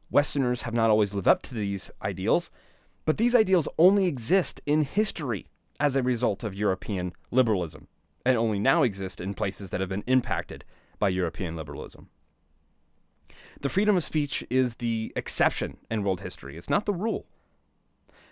Westerners 0.09 0.61
have 0.61 0.73
not 0.73 0.89
always 0.89 1.13
lived 1.13 1.27
up 1.27 1.41
to 1.43 1.55
these 1.55 1.89
ideals, 2.01 2.49
but 3.05 3.17
these 3.17 3.35
ideals 3.35 3.67
only 3.77 4.05
exist 4.05 4.61
in 4.65 4.83
history 4.83 5.47
as 5.79 5.95
a 5.95 6.03
result 6.03 6.43
of 6.43 6.55
European 6.55 7.13
liberalism, 7.31 7.87
and 8.25 8.37
only 8.37 8.59
now 8.59 8.83
exist 8.83 9.19
in 9.19 9.33
places 9.33 9.69
that 9.69 9.79
have 9.81 9.89
been 9.89 10.03
impacted 10.07 10.63
by 10.99 11.09
European 11.09 11.55
liberalism. 11.55 12.09
The 13.61 13.69
freedom 13.69 13.97
of 13.97 14.03
speech 14.03 14.43
is 14.49 14.75
the 14.75 15.11
exception 15.15 15.77
in 15.89 16.03
world 16.03 16.21
history, 16.21 16.57
it's 16.57 16.69
not 16.69 16.85
the 16.85 16.93
rule. 16.93 17.25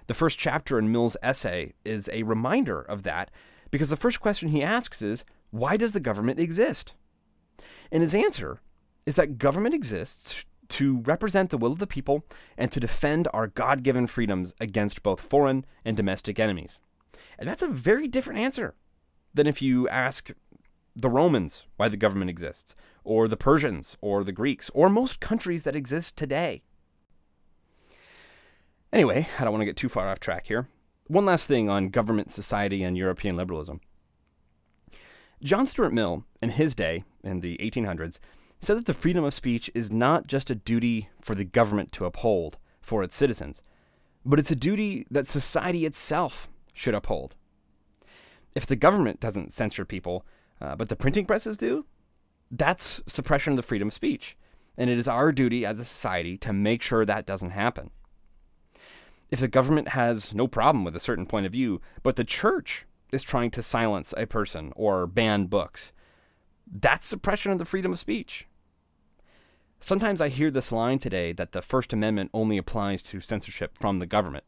The 0.08 0.14
first 0.14 0.40
chapter 0.40 0.80
in 0.80 0.92
Mill's 0.92 1.18
essay 1.22 1.74
is 1.86 2.10
a 2.12 2.24
reminder 2.24 2.82
of 2.82 3.04
that 3.04 3.32
because 3.70 3.90
the 3.90 3.96
first 3.96 4.20
question 4.20 4.50
he 4.50 4.64
asks 4.64 5.02
is 5.02 5.24
why 5.52 5.78
does 5.78 5.92
the 5.92 6.00
government 6.00 6.40
exist? 6.40 6.94
And 7.92 8.04
his 8.04 8.14
answer 8.14 8.62
is 9.06 9.16
that 9.16 9.38
government 9.38 9.76
exists 9.76 10.46
to 10.72 11.00
represent 11.00 11.50
the 11.50 11.58
will 11.58 11.72
of 11.72 11.80
the 11.80 11.88
people 11.88 12.26
and 12.58 12.72
to 12.72 12.80
defend 12.80 13.28
our 13.34 13.48
God 13.48 13.84
given 13.84 14.08
freedoms 14.08 14.54
against 14.60 15.04
both 15.04 15.22
foreign 15.22 15.66
and 15.86 15.96
domestic 15.96 16.40
enemies. 16.40 16.80
And 17.38 17.48
that's 17.48 17.62
a 17.62 17.68
very 17.68 18.08
different 18.08 18.40
answer 18.40 18.76
than 19.34 19.48
if 19.48 19.62
you 19.62 19.88
ask 19.90 20.32
the 20.96 21.10
Romans 21.10 21.66
why 21.78 21.88
the 21.88 21.98
government 21.98 22.30
exists, 22.30 22.76
or 23.04 23.28
the 23.28 23.38
Persians, 23.38 23.98
or 24.02 24.24
the 24.24 24.32
Greeks, 24.32 24.70
or 24.74 24.90
most 24.90 25.20
countries 25.20 25.64
that 25.64 25.76
exist 25.76 26.18
today. 26.18 26.64
Anyway, 28.92 29.28
I 29.40 29.44
don't 29.44 29.54
want 29.54 29.62
to 29.62 29.66
get 29.66 29.78
too 29.78 29.90
far 29.90 30.10
off 30.10 30.20
track 30.20 30.48
here. 30.48 30.68
One 31.08 31.26
last 31.26 31.48
thing 31.48 31.70
on 31.70 31.90
government, 31.90 32.30
society, 32.30 32.84
and 32.84 32.98
European 32.98 33.38
liberalism. 33.38 33.80
John 35.42 35.66
Stuart 35.66 35.94
Mill, 35.94 36.26
in 36.42 36.50
his 36.50 36.76
day, 36.76 37.04
in 37.24 37.40
the 37.40 37.58
1800s, 37.58 38.20
said 38.62 38.78
that 38.78 38.86
the 38.86 38.94
freedom 38.94 39.24
of 39.24 39.34
speech 39.34 39.72
is 39.74 39.92
not 39.92 40.28
just 40.28 40.52
a 40.52 40.56
duty 40.56 41.10
for 41.20 41.34
the 41.34 41.44
government 41.44 41.92
to 41.92 42.06
uphold 42.06 42.58
for 42.80 43.02
its 43.02 43.16
citizens, 43.16 43.64
but 44.24 44.38
it's 44.38 44.52
a 44.52 44.56
duty 44.56 45.06
that 45.10 45.28
society 45.28 45.86
itself 45.86 46.48
should 46.72 46.94
uphold. 46.94 47.36
If 48.54 48.68
the 48.68 48.76
government 48.76 49.20
doesn't 49.20 49.52
censor 49.52 49.84
people, 49.84 50.26
uh, 50.62 50.76
but 50.76 50.90
the 50.90 50.96
printing 50.96 51.26
presses 51.26 51.58
do, 51.58 51.86
that's 52.52 53.02
suppression 53.08 53.54
of 53.54 53.58
the 53.58 53.64
freedom 53.64 53.88
of 53.88 53.94
speech. 53.94 54.38
And 54.78 54.90
it 54.90 54.98
is 54.98 55.08
our 55.08 55.32
duty 55.32 55.66
as 55.66 55.80
a 55.80 55.86
society 55.86 56.38
to 56.40 56.54
make 56.54 56.84
sure 56.84 57.06
that 57.06 57.26
doesn't 57.26 57.52
happen. 57.52 57.90
If 59.32 59.40
the 59.40 59.48
government 59.48 59.90
has 59.90 60.34
no 60.34 60.48
problem 60.48 60.84
with 60.84 60.96
a 60.96 61.00
certain 61.00 61.26
point 61.26 61.46
of 61.46 61.52
view, 61.52 61.82
but 62.04 62.16
the 62.16 62.24
church 62.24 62.86
is 63.12 63.24
trying 63.24 63.52
to 63.52 63.64
silence 63.64 64.14
a 64.18 64.26
person 64.26 64.72
or 64.76 65.08
ban 65.08 65.46
books. 65.46 65.94
That's 66.72 67.08
suppression 67.08 67.52
of 67.52 67.58
the 67.58 67.66
freedom 67.66 67.94
of 67.94 68.00
speech. 68.00 68.48
Sometimes 69.82 70.22
I 70.22 70.30
hear 70.30 70.52
this 70.52 70.72
line 70.72 71.00
today 71.00 71.34
that 71.34 71.52
the 71.52 71.62
First 71.62 71.92
Amendment 71.92 72.30
only 72.34 72.58
applies 72.58 73.02
to 73.04 73.20
censorship 73.20 73.78
from 73.78 74.00
the 74.00 74.06
government. 74.06 74.44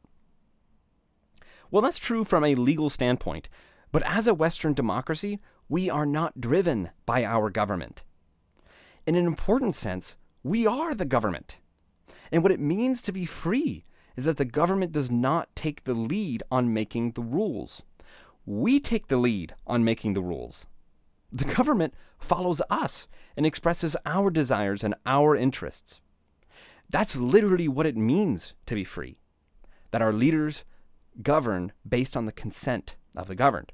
Well, 1.71 1.81
that's 1.81 1.97
true 1.97 2.23
from 2.23 2.43
a 2.43 2.55
legal 2.55 2.89
standpoint, 2.89 3.49
but 3.91 4.03
as 4.03 4.27
a 4.27 4.33
Western 4.33 4.73
democracy, 4.73 5.39
we 5.67 5.89
are 5.89 6.05
not 6.05 6.39
driven 6.39 6.91
by 7.05 7.25
our 7.25 7.49
government. 7.49 8.03
In 9.07 9.15
an 9.15 9.25
important 9.25 9.75
sense, 9.75 10.15
we 10.43 10.67
are 10.67 10.93
the 10.93 11.03
government. 11.03 11.57
And 12.31 12.43
what 12.43 12.51
it 12.51 12.59
means 12.59 13.01
to 13.01 13.11
be 13.11 13.25
free 13.25 13.85
is 14.15 14.25
that 14.25 14.37
the 14.37 14.45
government 14.45 14.91
does 14.91 15.09
not 15.09 15.55
take 15.55 15.83
the 15.83 15.95
lead 15.95 16.43
on 16.51 16.71
making 16.71 17.11
the 17.11 17.21
rules 17.21 17.81
we 18.45 18.79
take 18.79 19.07
the 19.07 19.17
lead 19.17 19.55
on 19.65 19.83
making 19.83 20.13
the 20.13 20.21
rules. 20.21 20.65
The 21.33 21.45
government 21.45 21.95
follows 22.19 22.61
us 22.69 23.07
and 23.35 23.43
expresses 23.45 23.97
our 24.05 24.29
desires 24.29 24.83
and 24.83 24.93
our 25.05 25.35
interests. 25.35 25.99
That's 26.89 27.15
literally 27.15 27.67
what 27.67 27.87
it 27.87 27.97
means 27.97 28.53
to 28.67 28.75
be 28.75 28.83
free 28.83 29.17
that 29.89 30.01
our 30.01 30.13
leaders 30.13 30.63
govern 31.21 31.71
based 31.87 32.17
on 32.17 32.25
the 32.25 32.31
consent 32.31 32.95
of 33.15 33.27
the 33.27 33.35
governed. 33.35 33.71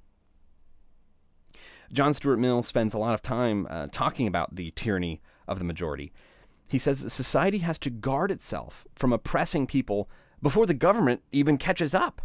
John 1.92 2.13
Stuart 2.13 2.38
Mill 2.38 2.62
spends 2.62 2.94
a 2.94 2.98
lot 2.98 3.13
of 3.13 3.22
time 3.22 3.66
uh, 3.70 3.88
talking 3.92 4.28
about 4.28 4.56
the 4.56 4.72
tyranny 4.72 5.22
of 5.48 5.60
the 5.60 5.66
majority. 5.66 6.12
He 6.68 6.78
says 6.78 7.00
that 7.00 7.10
society 7.10 7.60
has 7.60 7.80
to 7.80 7.89
guard 7.89 8.32
itself 8.32 8.86
from 8.96 9.13
oppressing 9.13 9.66
people 9.66 10.10
before 10.42 10.66
the 10.66 10.74
government 10.74 11.24
even 11.32 11.58
catches 11.58 11.94
up. 11.94 12.22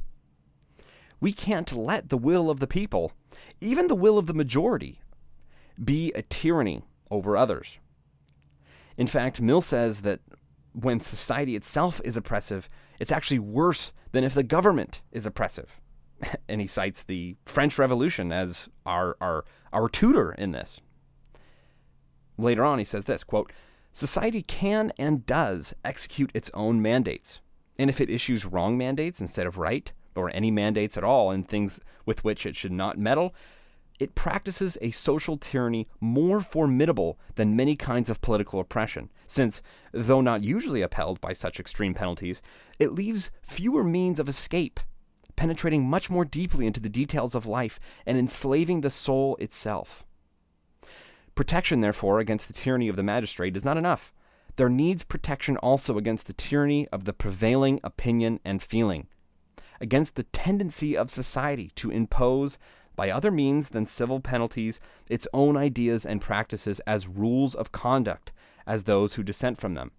We 1.20 1.32
can't 1.32 1.72
let 1.72 2.08
the 2.08 2.18
will 2.18 2.50
of 2.50 2.60
the 2.60 2.66
people, 2.66 3.12
even 3.60 3.86
the 3.86 3.94
will 3.94 4.18
of 4.18 4.26
the 4.26 4.34
majority, 4.34 5.00
be 5.82 6.12
a 6.12 6.22
tyranny 6.22 6.82
over 7.10 7.36
others. 7.36 7.78
In 8.96 9.06
fact, 9.06 9.40
Mill 9.40 9.60
says 9.60 10.02
that 10.02 10.20
when 10.72 11.00
society 11.00 11.56
itself 11.56 12.00
is 12.04 12.16
oppressive, 12.16 12.68
it's 12.98 13.12
actually 13.12 13.38
worse 13.38 13.92
than 14.12 14.24
if 14.24 14.34
the 14.34 14.42
government 14.42 15.02
is 15.12 15.26
oppressive. 15.26 15.80
and 16.48 16.60
he 16.60 16.66
cites 16.66 17.02
the 17.02 17.36
French 17.44 17.78
Revolution 17.78 18.32
as 18.32 18.68
our, 18.86 19.16
our, 19.20 19.44
our 19.72 19.88
tutor 19.88 20.32
in 20.32 20.52
this. 20.52 20.80
Later 22.36 22.64
on, 22.64 22.78
he 22.78 22.84
says 22.84 23.04
this 23.04 23.24
quote, 23.24 23.52
Society 23.92 24.42
can 24.42 24.92
and 24.98 25.24
does 25.24 25.72
execute 25.84 26.30
its 26.34 26.50
own 26.52 26.82
mandates. 26.82 27.40
And 27.78 27.88
if 27.88 28.00
it 28.00 28.10
issues 28.10 28.44
wrong 28.44 28.76
mandates 28.76 29.20
instead 29.20 29.46
of 29.46 29.56
right, 29.56 29.92
or 30.16 30.30
any 30.34 30.50
mandates 30.50 30.96
at 30.96 31.04
all 31.04 31.30
in 31.30 31.42
things 31.42 31.80
with 32.06 32.22
which 32.24 32.46
it 32.46 32.56
should 32.56 32.72
not 32.72 32.98
meddle, 32.98 33.34
it 33.98 34.14
practices 34.14 34.76
a 34.80 34.90
social 34.90 35.36
tyranny 35.36 35.88
more 36.00 36.40
formidable 36.40 37.18
than 37.36 37.56
many 37.56 37.76
kinds 37.76 38.10
of 38.10 38.20
political 38.20 38.60
oppression, 38.60 39.10
since, 39.26 39.62
though 39.92 40.20
not 40.20 40.42
usually 40.42 40.82
upheld 40.82 41.20
by 41.20 41.32
such 41.32 41.60
extreme 41.60 41.94
penalties, 41.94 42.42
it 42.78 42.92
leaves 42.92 43.30
fewer 43.42 43.84
means 43.84 44.18
of 44.18 44.28
escape, 44.28 44.80
penetrating 45.36 45.88
much 45.88 46.10
more 46.10 46.24
deeply 46.24 46.66
into 46.66 46.80
the 46.80 46.88
details 46.88 47.34
of 47.34 47.46
life 47.46 47.78
and 48.04 48.18
enslaving 48.18 48.80
the 48.80 48.90
soul 48.90 49.36
itself. 49.36 50.04
Protection, 51.34 51.80
therefore, 51.80 52.20
against 52.20 52.48
the 52.48 52.54
tyranny 52.54 52.88
of 52.88 52.96
the 52.96 53.02
magistrate 53.02 53.56
is 53.56 53.64
not 53.64 53.76
enough. 53.76 54.12
There 54.56 54.68
needs 54.68 55.02
protection 55.02 55.56
also 55.56 55.98
against 55.98 56.28
the 56.28 56.32
tyranny 56.32 56.86
of 56.88 57.04
the 57.04 57.12
prevailing 57.12 57.80
opinion 57.82 58.38
and 58.44 58.62
feeling, 58.62 59.08
against 59.84 60.16
the 60.16 60.22
tendency 60.22 60.96
of 60.96 61.10
society 61.10 61.70
to 61.74 61.90
impose, 61.90 62.58
by 62.96 63.10
other 63.10 63.30
means 63.30 63.68
than 63.68 63.84
civil 63.84 64.18
penalties, 64.18 64.80
its 65.10 65.28
own 65.34 65.58
ideas 65.58 66.06
and 66.06 66.22
practices 66.22 66.80
as 66.86 67.06
rules 67.06 67.54
of 67.54 67.70
conduct 67.70 68.32
as 68.66 68.84
those 68.84 69.14
who 69.14 69.22
dissent 69.22 69.60
from 69.60 69.74
them, 69.74 69.90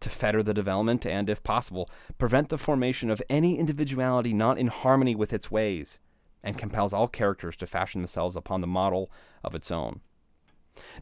to 0.00 0.10
fetter 0.10 0.42
the 0.42 0.52
development 0.52 1.06
and, 1.06 1.30
if 1.30 1.42
possible, 1.42 1.88
prevent 2.18 2.50
the 2.50 2.58
formation 2.58 3.10
of 3.10 3.22
any 3.30 3.58
individuality 3.58 4.34
not 4.34 4.58
in 4.58 4.66
harmony 4.66 5.14
with 5.14 5.32
its 5.32 5.50
ways, 5.50 5.98
and 6.42 6.58
compels 6.58 6.92
all 6.92 7.08
characters 7.08 7.56
to 7.56 7.66
fashion 7.66 8.02
themselves 8.02 8.36
upon 8.36 8.60
the 8.60 8.66
model 8.66 9.10
of 9.42 9.54
its 9.54 9.70
own. 9.70 10.00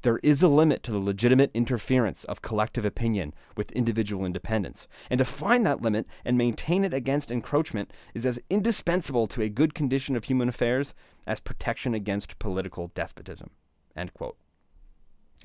There 0.02 0.18
is 0.22 0.42
a 0.42 0.48
limit 0.48 0.82
to 0.84 0.92
the 0.92 0.98
legitimate 0.98 1.50
interference 1.54 2.24
of 2.24 2.42
collective 2.42 2.84
opinion 2.84 3.34
with 3.56 3.72
individual 3.72 4.24
independence, 4.24 4.86
and 5.08 5.18
to 5.18 5.24
find 5.24 5.64
that 5.66 5.82
limit 5.82 6.06
and 6.24 6.36
maintain 6.36 6.84
it 6.84 6.94
against 6.94 7.30
encroachment 7.30 7.92
is 8.14 8.26
as 8.26 8.40
indispensable 8.50 9.26
to 9.28 9.42
a 9.42 9.48
good 9.48 9.74
condition 9.74 10.16
of 10.16 10.24
human 10.24 10.48
affairs 10.48 10.94
as 11.26 11.40
protection 11.40 11.94
against 11.94 12.38
political 12.38 12.88
despotism. 12.94 13.50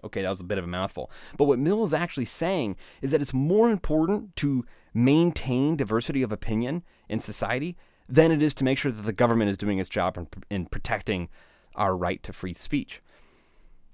Okay, 0.04 0.22
that 0.22 0.30
was 0.30 0.42
a 0.42 0.46
bit 0.46 0.58
of 0.58 0.66
a 0.66 0.68
mouthful. 0.68 1.10
But 1.38 1.46
what 1.46 1.60
Mill 1.60 1.84
is 1.84 1.94
actually 1.94 2.26
saying 2.26 2.76
is 3.02 3.12
that 3.12 3.22
it's 3.22 3.34
more 3.34 3.70
important 3.70 4.36
to 4.38 4.66
maintain 4.94 5.76
diversity 5.76 6.22
of 6.22 6.32
opinion 6.32 6.84
in 7.08 7.20
society 7.20 7.78
than 8.08 8.32
it 8.32 8.42
is 8.42 8.54
to 8.56 8.64
make 8.64 8.78
sure 8.78 8.92
that 8.92 9.04
the 9.04 9.14
government 9.14 9.50
is 9.50 9.58
doing 9.58 9.80
its 9.80 9.90
job 9.90 10.18
in, 10.18 10.28
in 10.50 10.66
protecting 10.66 11.30
our 11.76 11.96
right 11.96 12.22
to 12.24 12.34
free 12.34 12.54
speech. 12.54 13.02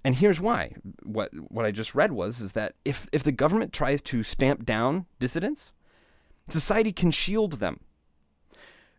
And 0.03 0.15
here's 0.15 0.41
why. 0.41 0.73
What 1.03 1.31
what 1.51 1.65
I 1.65 1.71
just 1.71 1.93
read 1.93 2.11
was 2.11 2.41
is 2.41 2.53
that 2.53 2.75
if 2.83 3.07
if 3.11 3.23
the 3.23 3.31
government 3.31 3.71
tries 3.71 4.01
to 4.03 4.23
stamp 4.23 4.65
down 4.65 5.05
dissidents, 5.19 5.71
society 6.49 6.91
can 6.91 7.11
shield 7.11 7.53
them. 7.53 7.81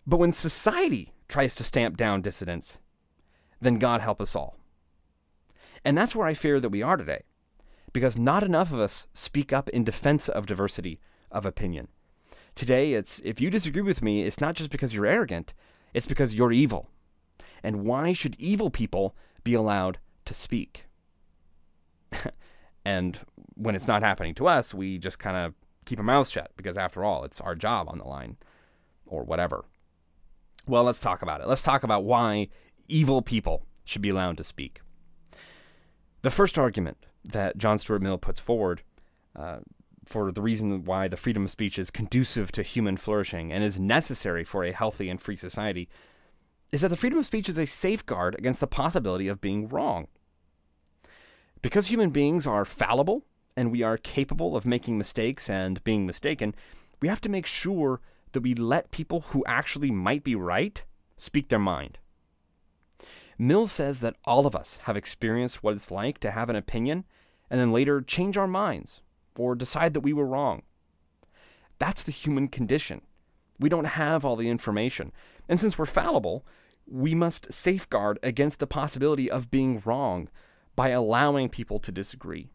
But 0.06 0.18
when 0.18 0.32
society 0.32 1.12
tries 1.28 1.54
to 1.56 1.64
stamp 1.64 1.96
down 1.96 2.22
dissidents, 2.22 2.78
then 3.60 3.78
God 3.78 4.00
help 4.00 4.20
us 4.20 4.36
all. 4.36 4.56
And 5.84 5.98
that's 5.98 6.14
where 6.14 6.26
I 6.26 6.34
fear 6.34 6.60
that 6.60 6.68
we 6.70 6.82
are 6.82 6.96
today, 6.96 7.22
because 7.92 8.16
not 8.16 8.42
enough 8.42 8.72
of 8.72 8.80
us 8.80 9.06
speak 9.12 9.52
up 9.52 9.68
in 9.70 9.84
defense 9.84 10.28
of 10.28 10.46
diversity 10.46 11.00
of 11.30 11.44
opinion. 11.44 11.88
Today, 12.54 12.92
it's 12.92 13.20
if 13.24 13.40
you 13.40 13.50
disagree 13.50 13.82
with 13.82 14.02
me, 14.02 14.22
it's 14.22 14.40
not 14.40 14.54
just 14.54 14.70
because 14.70 14.94
you're 14.94 15.06
arrogant, 15.06 15.54
it's 15.94 16.06
because 16.06 16.34
you're 16.34 16.52
evil. 16.52 16.88
And 17.62 17.84
why 17.84 18.12
should 18.12 18.36
evil 18.38 18.70
people 18.70 19.16
be 19.42 19.54
allowed 19.54 19.98
to 20.26 20.34
speak? 20.34 20.84
and 22.84 23.18
when 23.54 23.74
it's 23.74 23.88
not 23.88 24.02
happening 24.02 24.34
to 24.34 24.46
us, 24.46 24.74
we 24.74 24.98
just 24.98 25.18
kind 25.18 25.36
of 25.36 25.54
keep 25.84 25.98
our 25.98 26.04
mouths 26.04 26.30
shut 26.30 26.50
because, 26.56 26.76
after 26.76 27.04
all, 27.04 27.24
it's 27.24 27.40
our 27.40 27.54
job 27.54 27.88
on 27.88 27.98
the 27.98 28.04
line 28.04 28.36
or 29.06 29.22
whatever. 29.24 29.64
Well, 30.66 30.84
let's 30.84 31.00
talk 31.00 31.22
about 31.22 31.40
it. 31.40 31.48
Let's 31.48 31.62
talk 31.62 31.82
about 31.82 32.04
why 32.04 32.48
evil 32.88 33.22
people 33.22 33.66
should 33.84 34.02
be 34.02 34.10
allowed 34.10 34.36
to 34.36 34.44
speak. 34.44 34.80
The 36.22 36.30
first 36.30 36.58
argument 36.58 36.98
that 37.24 37.58
John 37.58 37.78
Stuart 37.78 38.02
Mill 38.02 38.18
puts 38.18 38.38
forward 38.40 38.82
uh, 39.34 39.58
for 40.04 40.30
the 40.30 40.42
reason 40.42 40.84
why 40.84 41.08
the 41.08 41.16
freedom 41.16 41.44
of 41.44 41.50
speech 41.50 41.78
is 41.78 41.90
conducive 41.90 42.52
to 42.52 42.62
human 42.62 42.96
flourishing 42.96 43.52
and 43.52 43.64
is 43.64 43.78
necessary 43.78 44.44
for 44.44 44.64
a 44.64 44.72
healthy 44.72 45.08
and 45.08 45.20
free 45.20 45.36
society 45.36 45.88
is 46.70 46.80
that 46.80 46.88
the 46.88 46.96
freedom 46.96 47.18
of 47.18 47.26
speech 47.26 47.48
is 47.48 47.58
a 47.58 47.66
safeguard 47.66 48.34
against 48.38 48.60
the 48.60 48.66
possibility 48.66 49.28
of 49.28 49.40
being 49.40 49.68
wrong. 49.68 50.06
Because 51.62 51.86
human 51.86 52.10
beings 52.10 52.46
are 52.46 52.64
fallible 52.64 53.24
and 53.56 53.70
we 53.70 53.82
are 53.82 53.96
capable 53.96 54.56
of 54.56 54.66
making 54.66 54.98
mistakes 54.98 55.48
and 55.48 55.82
being 55.84 56.06
mistaken, 56.06 56.54
we 57.00 57.08
have 57.08 57.20
to 57.22 57.28
make 57.28 57.46
sure 57.46 58.00
that 58.32 58.40
we 58.40 58.54
let 58.54 58.90
people 58.90 59.20
who 59.28 59.44
actually 59.46 59.90
might 59.90 60.24
be 60.24 60.34
right 60.34 60.82
speak 61.16 61.48
their 61.48 61.58
mind. 61.58 61.98
Mill 63.38 63.66
says 63.66 64.00
that 64.00 64.16
all 64.24 64.46
of 64.46 64.56
us 64.56 64.78
have 64.82 64.96
experienced 64.96 65.62
what 65.62 65.74
it's 65.74 65.90
like 65.90 66.18
to 66.18 66.30
have 66.32 66.50
an 66.50 66.56
opinion 66.56 67.04
and 67.50 67.60
then 67.60 67.72
later 67.72 68.00
change 68.00 68.36
our 68.36 68.46
minds 68.46 69.00
or 69.36 69.54
decide 69.54 69.94
that 69.94 70.00
we 70.00 70.12
were 70.12 70.26
wrong. 70.26 70.62
That's 71.78 72.02
the 72.02 72.12
human 72.12 72.48
condition. 72.48 73.02
We 73.58 73.68
don't 73.68 73.84
have 73.84 74.24
all 74.24 74.36
the 74.36 74.48
information. 74.48 75.12
And 75.48 75.60
since 75.60 75.78
we're 75.78 75.86
fallible, 75.86 76.44
we 76.86 77.14
must 77.14 77.52
safeguard 77.52 78.18
against 78.22 78.58
the 78.58 78.66
possibility 78.66 79.30
of 79.30 79.50
being 79.50 79.82
wrong 79.84 80.28
by 80.82 80.88
allowing 80.88 81.48
people 81.48 81.78
to 81.78 81.92
disagree. 81.92 82.48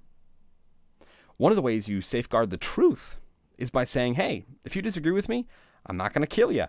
One 1.37 1.53
of 1.53 1.55
the 1.55 1.61
ways 1.61 1.87
you 1.87 2.01
safeguard 2.01 2.49
the 2.49 2.57
truth 2.57 3.19
is 3.57 3.71
by 3.71 3.85
saying, 3.85 4.15
hey, 4.15 4.43
if 4.65 4.75
you 4.75 4.81
disagree 4.81 5.13
with 5.13 5.29
me, 5.29 5.47
I'm 5.85 5.95
not 5.95 6.11
going 6.11 6.27
to 6.27 6.35
kill 6.35 6.51
you, 6.51 6.65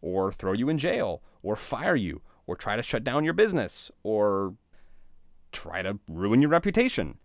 or 0.00 0.32
throw 0.32 0.54
you 0.54 0.70
in 0.70 0.78
jail, 0.78 1.22
or 1.42 1.54
fire 1.54 1.96
you, 1.96 2.22
or 2.46 2.56
try 2.56 2.76
to 2.76 2.82
shut 2.82 3.04
down 3.04 3.24
your 3.24 3.34
business, 3.34 3.90
or 4.02 4.54
try 5.52 5.82
to 5.82 5.98
ruin 6.08 6.40
your 6.40 6.50
reputation. 6.50 7.18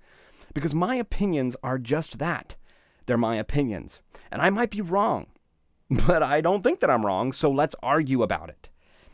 Because 0.54 0.76
my 0.76 0.96
opinions 0.96 1.56
are 1.64 1.78
just 1.78 2.20
that. 2.20 2.58
They're 3.06 3.16
my 3.16 3.38
opinions. 3.38 4.02
And 4.30 4.42
I 4.42 4.50
might 4.50 4.70
be 4.70 4.82
wrong, 4.82 5.28
but 5.90 6.22
I 6.22 6.42
don't 6.42 6.62
think 6.62 6.82
that 6.82 6.90
I'm 6.90 7.06
wrong, 7.06 7.32
so 7.32 7.50
let's 7.50 7.76
argue 7.82 8.22
about 8.22 8.50
it. 8.50 8.68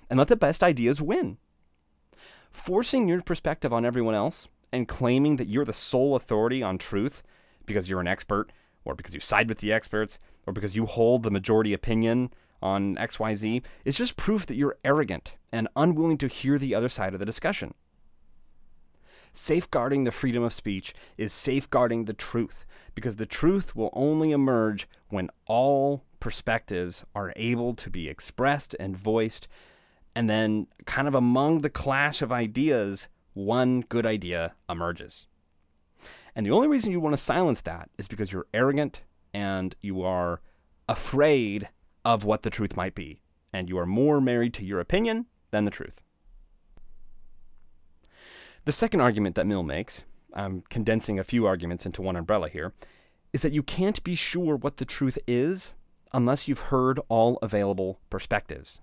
And 0.10 0.18
let 0.18 0.30
the 0.30 0.36
best 0.36 0.64
ideas 0.64 1.00
win. 1.00 1.38
Forcing 2.50 3.08
your 3.08 3.22
perspective 3.22 3.72
on 3.72 3.86
everyone 3.86 4.16
else 4.16 4.48
and 4.74 4.88
claiming 4.88 5.38
that 5.38 5.48
you're 5.48 5.64
the 5.64 5.72
sole 5.72 6.16
authority 6.16 6.62
on 6.64 6.78
truth 6.78 7.22
because 7.66 7.88
you're 7.88 8.02
an 8.02 8.08
expert, 8.08 8.52
or 8.84 8.96
because 8.96 9.14
you 9.14 9.20
side 9.22 9.48
with 9.48 9.60
the 9.60 9.72
experts, 9.72 10.20
or 10.46 10.52
because 10.52 10.76
you 10.76 10.86
hold 10.86 11.24
the 11.24 11.32
majority 11.32 11.72
opinion 11.72 12.34
on 12.62 12.96
XYZ 12.96 13.62
is 13.86 13.96
just 13.96 14.18
proof 14.18 14.46
that 14.46 14.56
you're 14.56 14.78
arrogant 14.84 15.36
and 15.52 15.68
unwilling 15.76 16.18
to 16.18 16.28
hear 16.28 16.58
the 16.58 16.74
other 16.74 16.90
side 16.90 17.14
of 17.14 17.20
the 17.20 17.26
discussion. 17.26 17.74
Safeguarding 19.34 20.04
the 20.04 20.12
freedom 20.12 20.44
of 20.44 20.54
speech 20.54 20.94
is 21.18 21.32
safeguarding 21.32 22.06
the 22.06 22.14
truth, 22.14 22.66
because 22.96 23.16
the 23.18 23.26
truth 23.26 23.76
will 23.76 23.90
only 23.94 24.32
emerge 24.32 24.88
when 25.10 25.30
all 25.46 26.04
perspectives 26.20 27.04
are 27.16 27.34
able 27.36 27.74
to 27.76 27.90
be 27.90 28.10
expressed 28.10 28.76
and 28.80 28.98
voiced, 28.98 29.48
and 30.16 30.30
then, 30.30 30.68
kind 30.86 31.08
of 31.08 31.16
among 31.16 31.60
the 31.60 31.70
clash 31.70 32.22
of 32.22 32.32
ideas, 32.32 33.08
one 33.34 33.82
good 33.82 34.06
idea 34.06 34.54
emerges. 34.70 35.28
And 36.36 36.46
the 36.46 36.52
only 36.52 36.68
reason 36.68 36.92
you 36.92 37.00
want 37.00 37.14
to 37.14 37.22
silence 37.22 37.62
that 37.62 37.90
is 37.98 38.08
because 38.08 38.32
you're 38.32 38.48
arrogant 38.54 39.02
and 39.34 39.76
you 39.82 40.02
are 40.02 40.42
afraid 40.90 41.70
of 42.04 42.24
what 42.24 42.44
the 42.44 42.50
truth 42.50 42.76
might 42.76 42.96
be. 42.96 43.20
And 43.52 43.70
you 43.70 43.78
are 43.78 43.86
more 43.86 44.20
married 44.20 44.54
to 44.56 44.66
your 44.66 44.80
opinion 44.80 45.28
than 45.52 45.64
the 45.64 45.72
truth. 45.72 46.02
The 48.66 48.72
second 48.72 49.02
argument 49.02 49.36
that 49.36 49.46
Mill 49.46 49.64
makes, 49.64 50.04
I'm 50.34 50.64
condensing 50.70 51.20
a 51.20 51.24
few 51.24 51.46
arguments 51.46 51.86
into 51.86 52.02
one 52.02 52.16
umbrella 52.16 52.50
here, 52.50 52.74
is 53.32 53.42
that 53.42 53.54
you 53.54 53.62
can't 53.62 54.04
be 54.04 54.16
sure 54.16 54.56
what 54.56 54.78
the 54.78 54.86
truth 54.86 55.18
is 55.28 55.72
unless 56.14 56.48
you've 56.48 56.60
heard 56.60 57.00
all 57.10 57.38
available 57.42 58.00
perspectives. 58.10 58.80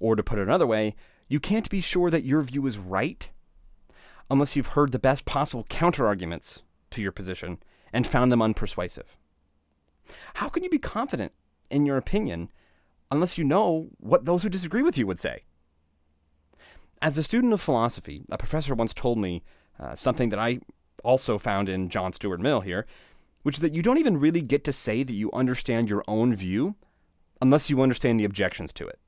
Or 0.00 0.16
to 0.16 0.22
put 0.22 0.38
it 0.38 0.42
another 0.42 0.66
way, 0.66 0.94
you 1.28 1.40
can't 1.40 1.70
be 1.70 1.80
sure 1.80 2.10
that 2.10 2.24
your 2.24 2.42
view 2.42 2.66
is 2.66 2.78
right 2.78 3.30
unless 4.30 4.56
you've 4.56 4.68
heard 4.68 4.92
the 4.92 4.98
best 4.98 5.24
possible 5.24 5.64
counterarguments 5.64 6.62
to 6.90 7.02
your 7.02 7.12
position 7.12 7.58
and 7.92 8.06
found 8.06 8.32
them 8.32 8.40
unpersuasive. 8.40 9.16
How 10.34 10.48
can 10.48 10.62
you 10.62 10.70
be 10.70 10.78
confident 10.78 11.32
in 11.70 11.86
your 11.86 11.96
opinion 11.96 12.50
unless 13.10 13.38
you 13.38 13.44
know 13.44 13.88
what 13.98 14.24
those 14.24 14.42
who 14.42 14.48
disagree 14.48 14.82
with 14.82 14.98
you 14.98 15.06
would 15.06 15.20
say? 15.20 15.44
As 17.00 17.18
a 17.18 17.22
student 17.22 17.52
of 17.52 17.60
philosophy, 17.60 18.22
a 18.30 18.38
professor 18.38 18.74
once 18.74 18.94
told 18.94 19.18
me 19.18 19.42
uh, 19.78 19.94
something 19.94 20.30
that 20.30 20.38
I 20.38 20.60
also 21.02 21.38
found 21.38 21.68
in 21.68 21.88
John 21.88 22.12
Stuart 22.12 22.40
Mill 22.40 22.60
here, 22.62 22.86
which 23.42 23.56
is 23.56 23.60
that 23.60 23.74
you 23.74 23.82
don't 23.82 23.98
even 23.98 24.18
really 24.18 24.40
get 24.40 24.64
to 24.64 24.72
say 24.72 25.02
that 25.02 25.12
you 25.12 25.30
understand 25.32 25.90
your 25.90 26.02
own 26.08 26.34
view 26.34 26.76
unless 27.42 27.68
you 27.68 27.82
understand 27.82 28.18
the 28.18 28.24
objections 28.24 28.72
to 28.72 28.86
it. 28.86 28.98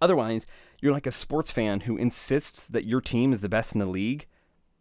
Otherwise, 0.00 0.46
you're 0.80 0.92
like 0.92 1.06
a 1.06 1.12
sports 1.12 1.52
fan 1.52 1.80
who 1.80 1.96
insists 1.96 2.64
that 2.66 2.86
your 2.86 3.00
team 3.00 3.32
is 3.32 3.40
the 3.40 3.48
best 3.48 3.74
in 3.74 3.80
the 3.80 3.86
league 3.86 4.26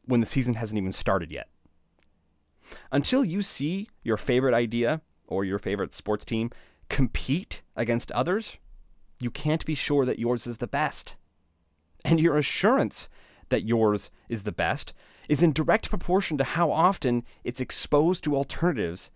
when 0.06 0.20
the 0.20 0.26
season 0.26 0.56
hasn't 0.56 0.78
even 0.78 0.92
started 0.92 1.32
yet. 1.32 1.50
Until 2.92 3.26
you 3.26 3.42
see 3.42 3.90
your 4.04 4.18
favorite 4.18 4.54
idea 4.54 5.02
or 5.28 5.44
your 5.44 5.60
favorite 5.60 5.94
sports 5.94 6.26
team 6.26 6.52
compete 6.90 7.62
against 7.76 8.12
others, 8.12 8.58
you 9.20 9.30
can't 9.30 9.66
be 9.66 9.76
sure 9.76 10.06
that 10.06 10.20
yours 10.20 10.48
is 10.48 10.58
the 10.58 10.68
best. 10.68 11.16
And 12.06 12.20
your 12.20 12.38
assurance 12.38 13.10
that 13.50 13.64
yours 13.64 14.10
is 14.30 14.44
the 14.44 14.52
best 14.52 14.94
is 15.28 15.44
in 15.44 15.54
direct 15.54 15.90
proportion 15.90 16.38
to 16.38 16.44
how 16.44 16.72
often 16.72 17.24
it's 17.44 17.62
exposed 17.62 18.24
to 18.24 18.36
alternatives 18.36 19.12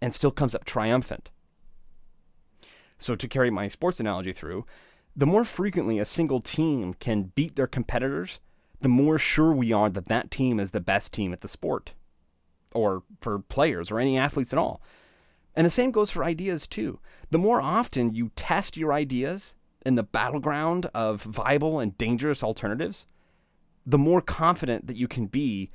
and 0.00 0.14
still 0.14 0.30
comes 0.30 0.54
up 0.54 0.64
triumphant. 0.64 1.30
So, 2.98 3.14
to 3.14 3.28
carry 3.28 3.50
my 3.50 3.68
sports 3.68 4.00
analogy 4.00 4.32
through, 4.32 4.64
the 5.18 5.26
more 5.26 5.44
frequently 5.44 5.98
a 5.98 6.04
single 6.04 6.40
team 6.40 6.94
can 6.94 7.32
beat 7.34 7.56
their 7.56 7.66
competitors, 7.66 8.38
the 8.80 8.88
more 8.88 9.18
sure 9.18 9.52
we 9.52 9.72
are 9.72 9.90
that 9.90 10.06
that 10.06 10.30
team 10.30 10.60
is 10.60 10.70
the 10.70 10.80
best 10.80 11.12
team 11.12 11.32
at 11.32 11.40
the 11.40 11.48
sport, 11.48 11.92
or 12.72 13.02
for 13.20 13.40
players 13.40 13.90
or 13.90 13.98
any 13.98 14.16
athletes 14.16 14.52
at 14.52 14.60
all. 14.60 14.80
And 15.56 15.66
the 15.66 15.70
same 15.70 15.90
goes 15.90 16.12
for 16.12 16.22
ideas 16.22 16.68
too. 16.68 17.00
The 17.30 17.38
more 17.38 17.60
often 17.60 18.14
you 18.14 18.30
test 18.36 18.76
your 18.76 18.92
ideas 18.92 19.54
in 19.84 19.96
the 19.96 20.04
battleground 20.04 20.86
of 20.94 21.22
viable 21.22 21.80
and 21.80 21.98
dangerous 21.98 22.44
alternatives, 22.44 23.04
the 23.84 23.98
more 23.98 24.20
confident 24.20 24.86
that 24.86 24.96
you 24.96 25.08
can 25.08 25.26
be 25.26 25.72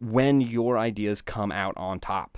when 0.00 0.40
your 0.40 0.76
ideas 0.76 1.22
come 1.22 1.52
out 1.52 1.74
on 1.76 2.00
top. 2.00 2.36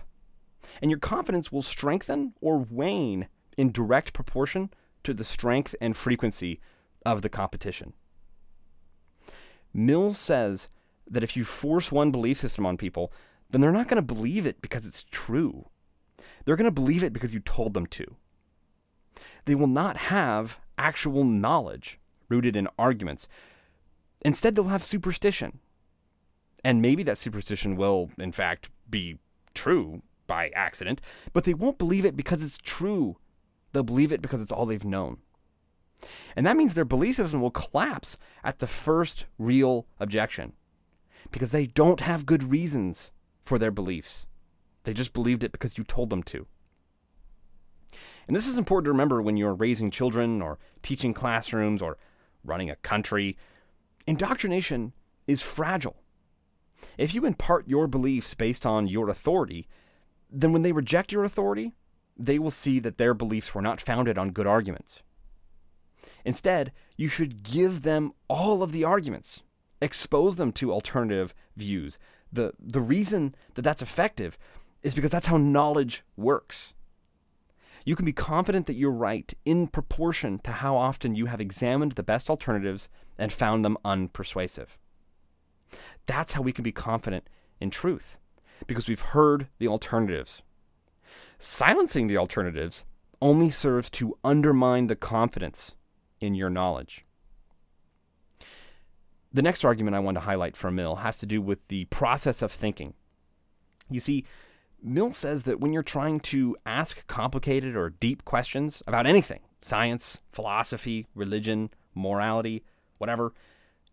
And 0.82 0.90
your 0.90 1.00
confidence 1.00 1.50
will 1.50 1.62
strengthen 1.62 2.34
or 2.42 2.58
wane 2.58 3.28
in 3.56 3.72
direct 3.72 4.12
proportion 4.12 4.68
to 5.04 5.14
the 5.14 5.24
strength 5.24 5.74
and 5.80 5.96
frequency 5.96 6.60
of 7.06 7.22
the 7.22 7.28
competition. 7.28 7.92
Mill 9.72 10.14
says 10.14 10.68
that 11.08 11.24
if 11.24 11.36
you 11.36 11.44
force 11.44 11.92
one 11.92 12.10
belief 12.10 12.38
system 12.38 12.64
on 12.64 12.76
people, 12.76 13.12
then 13.50 13.60
they're 13.60 13.72
not 13.72 13.88
going 13.88 13.96
to 13.96 14.14
believe 14.14 14.46
it 14.46 14.60
because 14.60 14.86
it's 14.86 15.04
true. 15.10 15.66
They're 16.44 16.56
going 16.56 16.64
to 16.64 16.70
believe 16.70 17.02
it 17.02 17.12
because 17.12 17.32
you 17.32 17.40
told 17.40 17.74
them 17.74 17.86
to. 17.86 18.16
They 19.44 19.54
will 19.54 19.66
not 19.66 19.96
have 19.96 20.60
actual 20.78 21.24
knowledge 21.24 21.98
rooted 22.28 22.56
in 22.56 22.68
arguments. 22.78 23.28
Instead, 24.24 24.54
they'll 24.54 24.64
have 24.64 24.84
superstition. 24.84 25.60
And 26.64 26.80
maybe 26.80 27.02
that 27.02 27.18
superstition 27.18 27.76
will, 27.76 28.10
in 28.18 28.32
fact, 28.32 28.70
be 28.88 29.18
true 29.52 30.02
by 30.26 30.48
accident, 30.54 31.00
but 31.32 31.44
they 31.44 31.52
won't 31.52 31.78
believe 31.78 32.06
it 32.06 32.16
because 32.16 32.42
it's 32.42 32.58
true. 32.58 33.18
They'll 33.74 33.82
believe 33.82 34.12
it 34.12 34.22
because 34.22 34.40
it's 34.40 34.52
all 34.52 34.66
they've 34.66 34.84
known. 34.84 35.18
And 36.36 36.46
that 36.46 36.56
means 36.56 36.74
their 36.74 36.84
belief 36.84 37.16
system 37.16 37.40
will 37.40 37.50
collapse 37.50 38.16
at 38.44 38.60
the 38.60 38.66
first 38.68 39.26
real 39.36 39.86
objection 39.98 40.52
because 41.32 41.50
they 41.50 41.66
don't 41.66 42.00
have 42.00 42.24
good 42.24 42.50
reasons 42.50 43.10
for 43.42 43.58
their 43.58 43.72
beliefs. 43.72 44.26
They 44.84 44.92
just 44.92 45.12
believed 45.12 45.42
it 45.42 45.50
because 45.50 45.76
you 45.76 45.82
told 45.82 46.10
them 46.10 46.22
to. 46.24 46.46
And 48.28 48.36
this 48.36 48.46
is 48.46 48.56
important 48.56 48.84
to 48.84 48.92
remember 48.92 49.20
when 49.20 49.36
you're 49.36 49.54
raising 49.54 49.90
children 49.90 50.40
or 50.40 50.58
teaching 50.82 51.12
classrooms 51.12 51.82
or 51.82 51.98
running 52.44 52.70
a 52.70 52.76
country. 52.76 53.36
Indoctrination 54.06 54.92
is 55.26 55.42
fragile. 55.42 55.96
If 56.96 57.12
you 57.12 57.26
impart 57.26 57.66
your 57.66 57.88
beliefs 57.88 58.34
based 58.34 58.64
on 58.64 58.86
your 58.86 59.08
authority, 59.08 59.66
then 60.30 60.52
when 60.52 60.62
they 60.62 60.72
reject 60.72 61.10
your 61.10 61.24
authority, 61.24 61.72
they 62.16 62.38
will 62.38 62.50
see 62.50 62.78
that 62.78 62.98
their 62.98 63.14
beliefs 63.14 63.54
were 63.54 63.62
not 63.62 63.80
founded 63.80 64.16
on 64.18 64.30
good 64.30 64.46
arguments. 64.46 65.00
Instead, 66.24 66.72
you 66.96 67.08
should 67.08 67.42
give 67.42 67.82
them 67.82 68.12
all 68.28 68.62
of 68.62 68.72
the 68.72 68.84
arguments, 68.84 69.42
expose 69.80 70.36
them 70.36 70.52
to 70.52 70.72
alternative 70.72 71.34
views. 71.56 71.98
The, 72.32 72.52
the 72.58 72.80
reason 72.80 73.34
that 73.54 73.62
that's 73.62 73.82
effective 73.82 74.38
is 74.82 74.94
because 74.94 75.10
that's 75.10 75.26
how 75.26 75.36
knowledge 75.36 76.02
works. 76.16 76.72
You 77.84 77.96
can 77.96 78.06
be 78.06 78.12
confident 78.12 78.66
that 78.66 78.74
you're 78.74 78.90
right 78.90 79.32
in 79.44 79.66
proportion 79.66 80.38
to 80.40 80.52
how 80.52 80.76
often 80.76 81.14
you 81.14 81.26
have 81.26 81.40
examined 81.40 81.92
the 81.92 82.02
best 82.02 82.30
alternatives 82.30 82.88
and 83.18 83.32
found 83.32 83.64
them 83.64 83.76
unpersuasive. 83.84 84.68
That's 86.06 86.32
how 86.32 86.42
we 86.42 86.52
can 86.52 86.62
be 86.62 86.72
confident 86.72 87.28
in 87.60 87.70
truth, 87.70 88.16
because 88.66 88.88
we've 88.88 89.00
heard 89.00 89.48
the 89.58 89.68
alternatives. 89.68 90.42
Silencing 91.38 92.06
the 92.06 92.16
alternatives 92.16 92.84
only 93.20 93.50
serves 93.50 93.90
to 93.90 94.16
undermine 94.24 94.86
the 94.86 94.96
confidence 94.96 95.72
in 96.20 96.34
your 96.34 96.50
knowledge. 96.50 97.04
The 99.32 99.42
next 99.42 99.64
argument 99.64 99.96
I 99.96 100.00
want 100.00 100.16
to 100.16 100.20
highlight 100.22 100.56
from 100.56 100.76
Mill 100.76 100.96
has 100.96 101.18
to 101.18 101.26
do 101.26 101.42
with 101.42 101.66
the 101.68 101.86
process 101.86 102.40
of 102.42 102.52
thinking. 102.52 102.94
You 103.90 104.00
see, 104.00 104.24
Mill 104.82 105.12
says 105.12 105.42
that 105.44 105.60
when 105.60 105.72
you're 105.72 105.82
trying 105.82 106.20
to 106.20 106.56
ask 106.64 107.06
complicated 107.06 107.74
or 107.74 107.90
deep 107.90 108.24
questions 108.24 108.82
about 108.86 109.06
anything 109.06 109.40
science, 109.60 110.18
philosophy, 110.30 111.06
religion, 111.14 111.70
morality, 111.94 112.62
whatever 112.98 113.32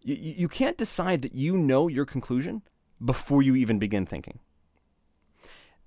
you, 0.04 0.16
you 0.16 0.48
can't 0.48 0.78
decide 0.78 1.22
that 1.22 1.34
you 1.34 1.58
know 1.58 1.88
your 1.88 2.06
conclusion 2.06 2.62
before 3.04 3.42
you 3.42 3.56
even 3.56 3.80
begin 3.80 4.06
thinking. 4.06 4.40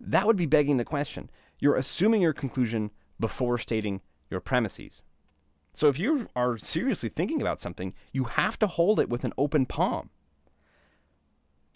That 0.01 0.27
would 0.27 0.37
be 0.37 0.47
begging 0.47 0.77
the 0.77 0.85
question. 0.85 1.31
You're 1.65 1.77
assuming 1.77 2.21
your 2.21 2.35
conclusion 2.35 2.91
before 3.19 3.57
stating 3.57 4.03
your 4.29 4.41
premises. 4.41 5.01
So 5.73 5.89
if 5.89 5.99
you 5.99 6.29
are 6.37 6.59
seriously 6.59 7.09
thinking 7.09 7.41
about 7.41 7.59
something, 7.59 7.95
you 8.13 8.25
have 8.25 8.59
to 8.59 8.67
hold 8.67 9.01
it 9.01 9.09
with 9.09 9.25
an 9.25 9.33
open 9.39 9.65
palm. 9.65 10.11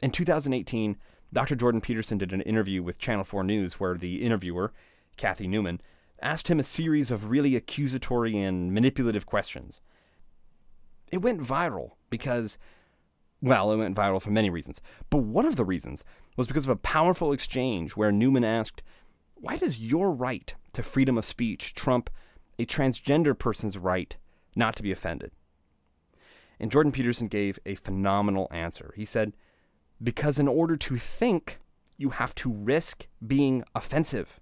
In 0.03 0.11
2018, 0.11 0.99
Dr. 1.33 1.57
Jordan 1.57 1.81
Peterson 1.81 2.19
did 2.19 2.35
an 2.35 2.43
interview 2.43 2.83
with 2.83 2.99
Channel 2.99 3.25
4 3.25 3.43
News 3.45 3.81
where 3.81 3.97
the 3.97 4.23
interviewer, 4.23 4.75
Kathy 5.17 5.47
Newman, 5.47 5.81
asked 6.21 6.49
him 6.49 6.61
a 6.61 6.65
series 6.65 7.11
of 7.11 7.31
really 7.31 7.57
accusatory 7.57 8.37
and 8.37 8.75
manipulative 8.75 9.25
questions. 9.25 9.81
It 11.11 11.23
went 11.23 11.41
viral 11.41 11.93
because, 12.11 12.59
well, 13.41 13.73
it 13.73 13.79
went 13.79 13.97
viral 13.97 14.21
for 14.21 14.33
many 14.33 14.51
reasons. 14.51 14.83
But 15.09 15.23
one 15.23 15.47
of 15.47 15.57
the 15.57 15.65
reasons 15.65 16.05
was 16.37 16.47
because 16.47 16.67
of 16.67 16.73
a 16.73 16.77
powerful 16.77 17.33
exchange 17.33 17.93
where 17.93 18.13
Newman 18.13 18.45
asked, 18.45 18.83
Why 19.41 19.57
does 19.57 19.79
your 19.79 20.11
right 20.11 20.55
to 20.73 20.83
freedom 20.83 21.17
of 21.17 21.25
speech 21.25 21.75
trump 21.75 22.11
a 22.59 22.67
transgender 22.67 23.39
person's 23.39 23.79
right 23.79 24.17
not 24.57 24.75
to 24.77 24.83
be 24.83 24.91
offended? 24.91 25.31
And 26.59 26.71
Jordan 26.73 26.93
Peterson 26.93 27.29
gave 27.29 27.59
a 27.65 27.77
phenomenal 27.77 28.49
answer. 28.51 28.93
He 28.97 29.05
said, 29.05 29.35
Because 30.03 30.39
in 30.39 30.49
order 30.49 30.77
to 30.77 30.97
think, 30.97 31.61
you 31.97 32.11
have 32.11 32.35
to 32.37 32.51
risk 32.51 33.07
being 33.25 33.63
offensive. 33.75 34.41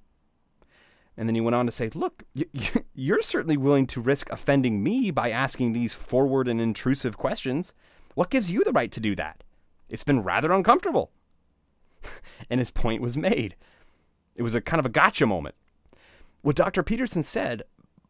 And 1.17 1.29
then 1.29 1.35
he 1.35 1.41
went 1.41 1.55
on 1.55 1.67
to 1.67 1.73
say, 1.73 1.91
Look, 1.95 2.25
you're 2.95 3.23
certainly 3.23 3.57
willing 3.57 3.87
to 3.89 4.01
risk 4.01 4.31
offending 4.31 4.83
me 4.83 5.11
by 5.11 5.31
asking 5.31 5.73
these 5.73 5.93
forward 5.93 6.49
and 6.49 6.61
intrusive 6.61 7.19
questions. 7.19 7.75
What 8.15 8.31
gives 8.31 8.51
you 8.51 8.65
the 8.65 8.73
right 8.73 8.93
to 8.93 9.01
do 9.01 9.15
that? 9.17 9.45
It's 9.91 10.05
been 10.05 10.23
rather 10.23 10.53
uncomfortable. 10.53 11.11
and 12.51 12.61
his 12.61 12.71
point 12.71 13.03
was 13.03 13.17
made. 13.17 13.57
It 14.37 14.43
was 14.43 14.55
a 14.55 14.61
kind 14.61 14.79
of 14.79 14.87
a 14.87 14.91
gotcha 14.91 15.27
moment. 15.27 15.55
What 16.43 16.57
Dr. 16.57 16.83
Peterson 16.83 17.23
said 17.23 17.65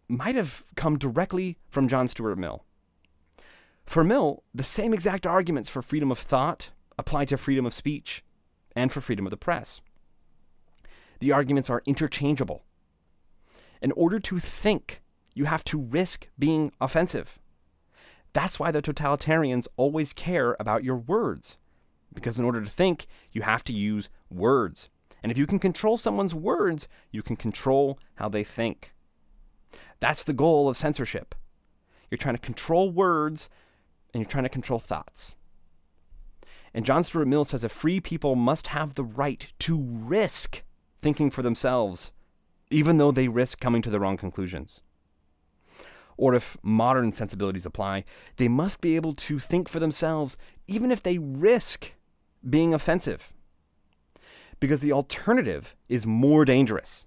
might 0.09 0.35
have 0.35 0.65
come 0.75 0.99
directly 0.99 1.57
from 1.71 1.89
John 1.89 2.09
Stuart 2.09 2.37
Mill. 2.37 2.65
For 3.87 4.03
Mill, 4.05 4.43
the 4.53 4.65
same 4.65 4.93
exact 4.93 5.27
arguments 5.27 5.69
for 5.69 5.81
freedom 5.81 6.11
of 6.11 6.19
thought 6.19 6.71
apply 6.99 7.25
to 7.27 7.39
freedom 7.39 7.65
of 7.65 7.73
speech 7.73 8.25
and 8.75 8.93
for 8.93 9.01
freedom 9.01 9.27
of 9.27 9.31
the 9.31 9.37
press. 9.37 9.81
The 11.21 11.33
arguments 11.33 11.71
are 11.71 11.83
interchangeable. 11.87 12.65
In 13.81 13.93
order 13.93 14.19
to 14.19 14.39
think, 14.39 15.03
you 15.35 15.45
have 15.45 15.65
to 15.65 15.79
risk 15.79 16.29
being 16.39 16.73
offensive. 16.81 17.39
That's 18.33 18.59
why 18.59 18.71
the 18.71 18.83
totalitarians 18.83 19.69
always 19.77 20.13
care 20.13 20.57
about 20.59 20.85
your 20.85 20.97
words. 20.97 21.57
Because 22.13 22.39
in 22.39 22.45
order 22.45 22.63
to 22.63 22.71
think, 22.71 23.07
you 23.33 23.43
have 23.43 23.63
to 23.65 23.73
use 23.73 24.09
words. 24.31 24.91
And 25.27 25.33
if 25.33 25.39
you 25.39 25.47
can 25.49 25.59
control 25.59 25.97
someone's 25.97 26.37
words, 26.37 26.87
you 27.11 27.21
can 27.21 27.35
control 27.35 27.99
how 28.15 28.29
they 28.29 28.45
think. 28.45 28.95
That's 29.99 30.23
the 30.23 30.33
goal 30.33 30.69
of 30.69 30.77
censorship. 30.77 31.35
You're 32.09 32.17
trying 32.17 32.37
to 32.37 32.41
control 32.41 32.93
words 32.93 33.49
and 34.15 34.21
you're 34.21 34.31
trying 34.31 34.45
to 34.45 34.49
control 34.49 34.79
thoughts. 34.79 35.35
And 36.73 36.87
John 36.87 37.03
Stuart 37.03 37.27
Mill 37.27 37.45
says 37.45 37.65
a 37.65 37.69
free 37.69 37.99
people 37.99 38.37
must 38.37 38.69
have 38.69 38.95
the 38.95 39.03
right 39.03 39.53
to 39.59 39.77
risk 39.77 40.63
thinking 41.01 41.33
for 41.33 41.43
themselves, 41.43 42.13
even 42.71 42.99
though 42.99 43.11
they 43.11 43.27
risk 43.27 43.59
coming 43.59 43.83
to 43.83 43.91
the 43.91 43.99
wrong 43.99 44.17
conclusions. 44.17 44.81
Or 46.17 46.37
if 46.37 46.57
modern 46.63 47.13
sensibilities 47.13 47.67
apply, 47.67 48.05
they 48.37 48.47
must 48.47 48.81
be 48.81 48.95
able 48.95 49.15
to 49.15 49.41
think 49.41 49.69
for 49.69 49.81
themselves, 49.81 50.37
even 50.69 50.93
if 50.93 51.03
they 51.03 51.19
risk 51.19 51.95
being 52.49 52.73
offensive. 52.73 53.33
Because 54.61 54.81
the 54.81 54.93
alternative 54.93 55.77
is 55.89 56.07
more 56.07 56.45
dangerous. 56.45 57.07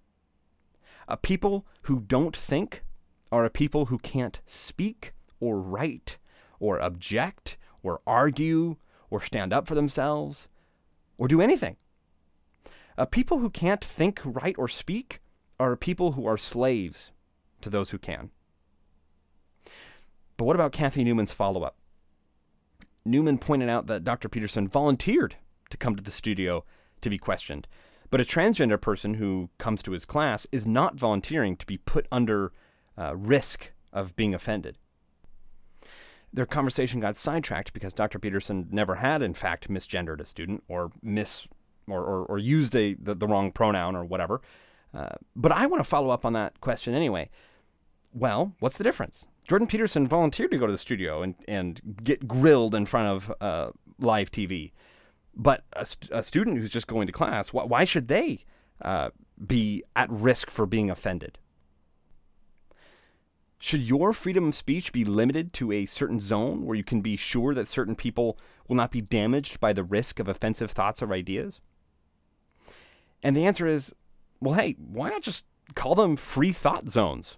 A 1.08 1.18
people 1.18 1.66
who 1.84 2.02
don't 2.02 2.36
think 2.36 2.84
are 3.32 3.46
a 3.46 3.50
people 3.50 3.86
who 3.86 3.98
can't 3.98 4.42
speak 4.46 5.14
or 5.40 5.60
write 5.60 6.18
or 6.60 6.80
object 6.80 7.58
or 7.82 8.02
argue 8.06 8.76
or 9.10 9.22
stand 9.22 9.54
up 9.54 9.68
for 9.68 9.76
themselves 9.76 10.48
or 11.18 11.28
do 11.28 11.42
anything. 11.42 11.78
A 12.98 13.08
people 13.08 13.40
who 13.40 13.50
can't 13.50 13.84
think, 13.84 14.20
write, 14.26 14.58
or 14.58 14.68
speak 14.68 15.22
are 15.60 15.72
a 15.72 15.78
people 15.78 16.14
who 16.14 16.26
are 16.26 16.38
slaves 16.38 17.12
to 17.62 17.70
those 17.70 17.92
who 17.92 17.98
can. 17.98 18.30
But 20.38 20.46
what 20.46 20.56
about 20.56 20.72
Kathy 20.72 21.04
Newman's 21.04 21.32
follow 21.32 21.64
up? 21.64 21.78
Newman 23.06 23.38
pointed 23.38 23.70
out 23.70 23.88
that 23.88 24.04
Dr. 24.04 24.30
Peterson 24.30 24.68
volunteered 24.68 25.36
to 25.70 25.78
come 25.78 25.96
to 25.96 26.04
the 26.04 26.12
studio 26.12 26.64
to 27.02 27.10
be 27.10 27.18
questioned. 27.18 27.68
But 28.10 28.22
a 28.22 28.26
transgender 28.26 28.80
person 28.80 29.16
who 29.16 29.50
comes 29.58 29.84
to 29.84 29.92
his 29.92 30.06
class 30.06 30.48
is 30.52 30.66
not 30.66 30.96
volunteering 30.96 31.56
to 31.58 31.66
be 31.66 31.78
put 31.78 32.08
under 32.12 32.52
uh, 32.98 33.16
risk 33.16 33.72
of 33.94 34.16
being 34.16 34.34
offended. 34.34 34.78
Their 36.32 36.46
conversation 36.46 37.00
got 37.00 37.18
sidetracked 37.18 37.74
because 37.74 37.94
Dr. 37.94 38.20
Peterson 38.20 38.68
never 38.72 38.96
had, 38.96 39.22
in 39.22 39.34
fact, 39.34 39.70
misgendered 39.70 40.22
a 40.22 40.26
student 40.26 40.64
or 40.68 40.92
mis 41.02 41.48
or, 41.88 42.02
or, 42.04 42.26
or 42.26 42.38
used 42.38 42.76
a 42.76 42.94
the, 42.96 43.16
the, 43.16 43.28
wrong 43.28 43.52
pronoun 43.52 43.96
or 43.96 44.06
whatever. 44.06 44.42
Uh, 44.94 45.16
but 45.36 45.52
I 45.52 45.66
want 45.66 45.84
to 45.84 45.90
follow 45.90 46.10
up 46.10 46.26
on 46.26 46.34
that 46.34 46.62
question 46.62 46.94
anyway. 46.94 47.30
Well, 48.14 48.54
what's 48.60 48.78
the 48.78 48.84
difference? 48.84 49.26
Jordan 49.48 49.68
Peterson 49.68 50.08
volunteered 50.08 50.52
to 50.52 50.58
go 50.58 50.68
to 50.68 50.72
the 50.72 50.78
studio 50.78 51.24
and, 51.24 51.36
and 51.48 51.82
get 52.04 52.28
grilled 52.28 52.76
in 52.76 52.86
front 52.86 53.08
of 53.08 53.34
uh, 53.42 53.72
live 54.00 54.32
TV. 54.32 54.72
But 55.40 55.64
a, 55.72 55.86
st- 55.86 56.12
a, 56.12 56.22
student 56.22 56.58
who's 56.58 56.70
just 56.70 56.86
going 56.86 57.08
to 57.08 57.14
class, 57.14 57.50
wh- 57.50 57.70
why 57.70 57.86
should 57.86 58.10
they 58.10 58.40
uh, 58.82 59.12
be 59.48 59.84
at 59.96 60.12
risk 60.12 60.52
for 60.52 60.66
being 60.66 60.92
offended? 60.92 61.38
Should 63.58 63.82
your 63.82 64.12
freedom 64.12 64.50
of 64.50 64.56
speech 64.56 64.92
be 64.92 65.06
limited 65.06 65.54
to 65.54 65.72
a 65.72 65.86
certain 65.86 66.20
zone 66.20 66.66
where 66.66 66.76
you 66.76 66.84
can 66.84 67.00
be 67.00 67.16
sure 67.16 67.54
that 67.54 67.70
certain 67.70 67.96
people 67.96 68.38
will 68.68 68.76
not 68.76 68.92
be 68.92 69.00
damaged 69.00 69.62
by 69.62 69.72
the 69.72 69.84
risk 69.84 70.20
of 70.20 70.28
offensive 70.28 70.72
thoughts 70.72 71.02
or 71.02 71.14
ideas? 71.14 71.62
And 73.24 73.36
the 73.36 73.46
answer 73.46 73.66
is 73.66 73.94
well, 74.42 74.56
hey, 74.56 74.76
why 74.78 75.10
not 75.10 75.22
just 75.22 75.46
call 75.74 75.96
them 75.96 76.18
free 76.18 76.52
thought 76.52 76.90
zones? 76.90 77.38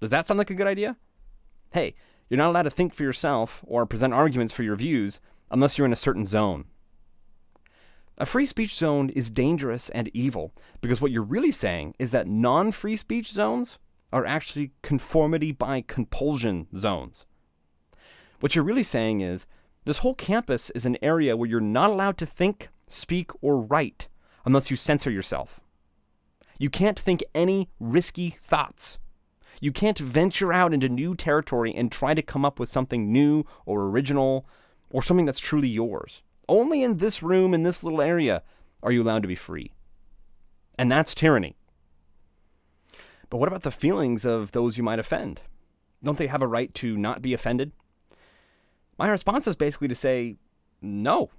Does 0.00 0.10
that 0.10 0.26
sound 0.26 0.38
like 0.38 0.50
a 0.50 0.54
good 0.54 0.66
idea? 0.66 0.96
Hey, 1.72 1.94
you're 2.28 2.38
not 2.38 2.48
allowed 2.48 2.62
to 2.62 2.70
think 2.70 2.94
for 2.94 3.02
yourself 3.02 3.60
or 3.66 3.84
present 3.86 4.14
arguments 4.14 4.52
for 4.52 4.62
your 4.62 4.76
views 4.76 5.20
unless 5.50 5.76
you're 5.76 5.86
in 5.86 5.92
a 5.92 5.96
certain 5.96 6.24
zone. 6.24 6.64
A 8.20 8.26
free 8.26 8.44
speech 8.44 8.74
zone 8.74 9.08
is 9.08 9.30
dangerous 9.30 9.88
and 9.88 10.10
evil 10.12 10.52
because 10.82 11.00
what 11.00 11.10
you're 11.10 11.22
really 11.22 11.50
saying 11.50 11.94
is 11.98 12.10
that 12.10 12.26
non 12.26 12.70
free 12.70 12.94
speech 12.94 13.32
zones 13.32 13.78
are 14.12 14.26
actually 14.26 14.72
conformity 14.82 15.52
by 15.52 15.80
compulsion 15.80 16.66
zones. 16.76 17.24
What 18.40 18.54
you're 18.54 18.62
really 18.62 18.82
saying 18.82 19.22
is 19.22 19.46
this 19.86 19.98
whole 19.98 20.14
campus 20.14 20.68
is 20.70 20.84
an 20.84 20.98
area 21.00 21.34
where 21.34 21.48
you're 21.48 21.62
not 21.62 21.88
allowed 21.88 22.18
to 22.18 22.26
think, 22.26 22.68
speak, 22.86 23.30
or 23.40 23.58
write 23.58 24.08
unless 24.44 24.70
you 24.70 24.76
censor 24.76 25.10
yourself. 25.10 25.58
You 26.58 26.68
can't 26.68 27.00
think 27.00 27.24
any 27.34 27.70
risky 27.80 28.36
thoughts. 28.42 28.98
You 29.62 29.72
can't 29.72 29.98
venture 29.98 30.52
out 30.52 30.74
into 30.74 30.90
new 30.90 31.14
territory 31.14 31.74
and 31.74 31.90
try 31.90 32.12
to 32.12 32.20
come 32.20 32.44
up 32.44 32.60
with 32.60 32.68
something 32.68 33.10
new 33.10 33.46
or 33.64 33.84
original 33.84 34.46
or 34.90 35.02
something 35.02 35.24
that's 35.24 35.40
truly 35.40 35.68
yours. 35.68 36.20
Only 36.50 36.82
in 36.82 36.96
this 36.96 37.22
room, 37.22 37.54
in 37.54 37.62
this 37.62 37.84
little 37.84 38.02
area, 38.02 38.42
are 38.82 38.90
you 38.90 39.04
allowed 39.04 39.22
to 39.22 39.28
be 39.28 39.36
free. 39.36 39.70
And 40.76 40.90
that's 40.90 41.14
tyranny. 41.14 41.54
But 43.28 43.36
what 43.36 43.46
about 43.46 43.62
the 43.62 43.70
feelings 43.70 44.24
of 44.24 44.50
those 44.50 44.76
you 44.76 44.82
might 44.82 44.98
offend? 44.98 45.42
Don't 46.02 46.18
they 46.18 46.26
have 46.26 46.42
a 46.42 46.48
right 46.48 46.74
to 46.74 46.96
not 46.96 47.22
be 47.22 47.32
offended? 47.32 47.70
My 48.98 49.08
response 49.08 49.46
is 49.46 49.54
basically 49.54 49.86
to 49.86 49.94
say, 49.94 50.38
no. 50.82 51.30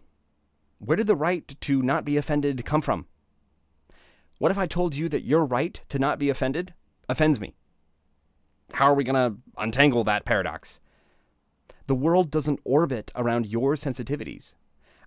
Where 0.79 0.95
did 0.95 1.07
the 1.07 1.15
right 1.17 1.57
to 1.59 1.81
not 1.81 2.05
be 2.05 2.15
offended 2.15 2.63
come 2.63 2.81
from? 2.81 3.05
What 4.37 4.51
if 4.51 4.57
I 4.57 4.65
told 4.65 4.95
you 4.95 5.09
that 5.09 5.25
your 5.25 5.43
right 5.43 5.81
to 5.89 5.99
not 5.99 6.19
be 6.19 6.29
offended 6.29 6.73
offends 7.09 7.37
me? 7.37 7.53
How 8.75 8.85
are 8.85 8.95
we 8.95 9.03
going 9.03 9.15
to 9.15 9.37
untangle 9.57 10.05
that 10.05 10.23
paradox? 10.23 10.79
The 11.87 11.95
world 11.95 12.31
doesn't 12.31 12.61
orbit 12.63 13.11
around 13.13 13.45
your 13.45 13.75
sensitivities. 13.75 14.53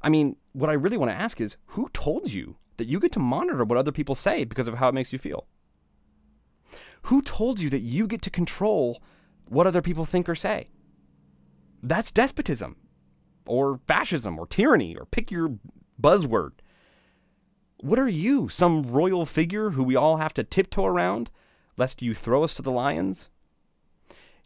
I 0.05 0.11
mean, 0.11 0.37
what 0.53 0.69
I 0.69 0.75
really 0.75 0.99
want 0.99 1.11
to 1.11 1.17
ask 1.17 1.41
is 1.41 1.57
who 1.69 1.89
told 1.95 2.31
you 2.31 2.57
that 2.77 2.87
you 2.87 3.01
get 3.01 3.11
to 3.13 3.19
monitor 3.19 3.65
what 3.65 3.79
other 3.79 3.91
people 3.91 4.15
say 4.15 4.45
because 4.45 4.69
of 4.69 4.75
how 4.75 4.89
it 4.91 4.95
makes 4.95 5.15
you 5.15 5.19
feel? 5.19 5.47
Who 7.05 7.23
told 7.23 7.59
you 7.59 7.71
that 7.71 7.81
you 7.81 8.07
get 8.07 8.21
to 8.23 8.31
control 8.31 9.03
what 9.49 9.67
other 9.67 9.81
people 9.81 10.05
think 10.05 10.29
or 10.29 10.35
say? 10.35 10.69
That's 11.83 12.11
despotism, 12.11 12.77
or 13.47 13.81
fascism, 13.87 14.39
or 14.39 14.47
tyranny, 14.47 14.95
or 14.95 15.07
pick 15.07 15.31
your 15.31 15.57
buzzword. 16.01 16.53
What 17.79 17.99
are 17.99 18.09
you, 18.09 18.51
some 18.51 18.83
royal 18.83 19.25
figure 19.25 19.71
who 19.71 19.83
we 19.83 19.97
all 19.97 20.19
have 20.19 20.35
to 20.35 20.45
tiptoe 20.45 20.85
around, 20.85 21.31
lest 21.79 22.03
you 22.03 22.13
throw 22.13 22.45
us 22.45 22.55
to 22.57 22.63
the 22.63 22.71
lions? 22.71 23.31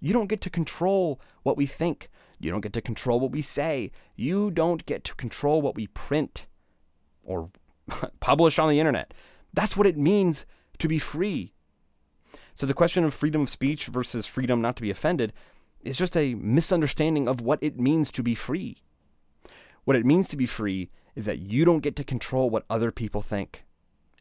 You 0.00 0.12
don't 0.12 0.28
get 0.28 0.40
to 0.42 0.50
control 0.50 1.20
what 1.42 1.56
we 1.56 1.66
think. 1.66 2.10
You 2.38 2.50
don't 2.50 2.60
get 2.60 2.72
to 2.74 2.82
control 2.82 3.20
what 3.20 3.32
we 3.32 3.42
say. 3.42 3.90
You 4.16 4.50
don't 4.50 4.86
get 4.86 5.04
to 5.04 5.14
control 5.14 5.60
what 5.60 5.74
we 5.74 5.88
print 5.88 6.46
or 7.24 7.50
publish 8.20 8.58
on 8.58 8.68
the 8.68 8.78
internet. 8.78 9.12
That's 9.52 9.76
what 9.76 9.86
it 9.86 9.96
means 9.96 10.46
to 10.78 10.88
be 10.88 10.98
free. 10.98 11.52
So 12.54 12.66
the 12.66 12.74
question 12.74 13.04
of 13.04 13.14
freedom 13.14 13.42
of 13.42 13.48
speech 13.48 13.86
versus 13.86 14.26
freedom 14.26 14.60
not 14.60 14.76
to 14.76 14.82
be 14.82 14.90
offended 14.90 15.32
is 15.82 15.98
just 15.98 16.16
a 16.16 16.34
misunderstanding 16.34 17.28
of 17.28 17.40
what 17.40 17.58
it 17.62 17.78
means 17.78 18.10
to 18.12 18.22
be 18.22 18.34
free. 18.34 18.78
What 19.84 19.96
it 19.96 20.04
means 20.04 20.28
to 20.28 20.36
be 20.36 20.46
free 20.46 20.90
is 21.14 21.24
that 21.24 21.38
you 21.38 21.64
don't 21.64 21.82
get 21.82 21.96
to 21.96 22.04
control 22.04 22.50
what 22.50 22.64
other 22.68 22.90
people 22.90 23.22
think, 23.22 23.64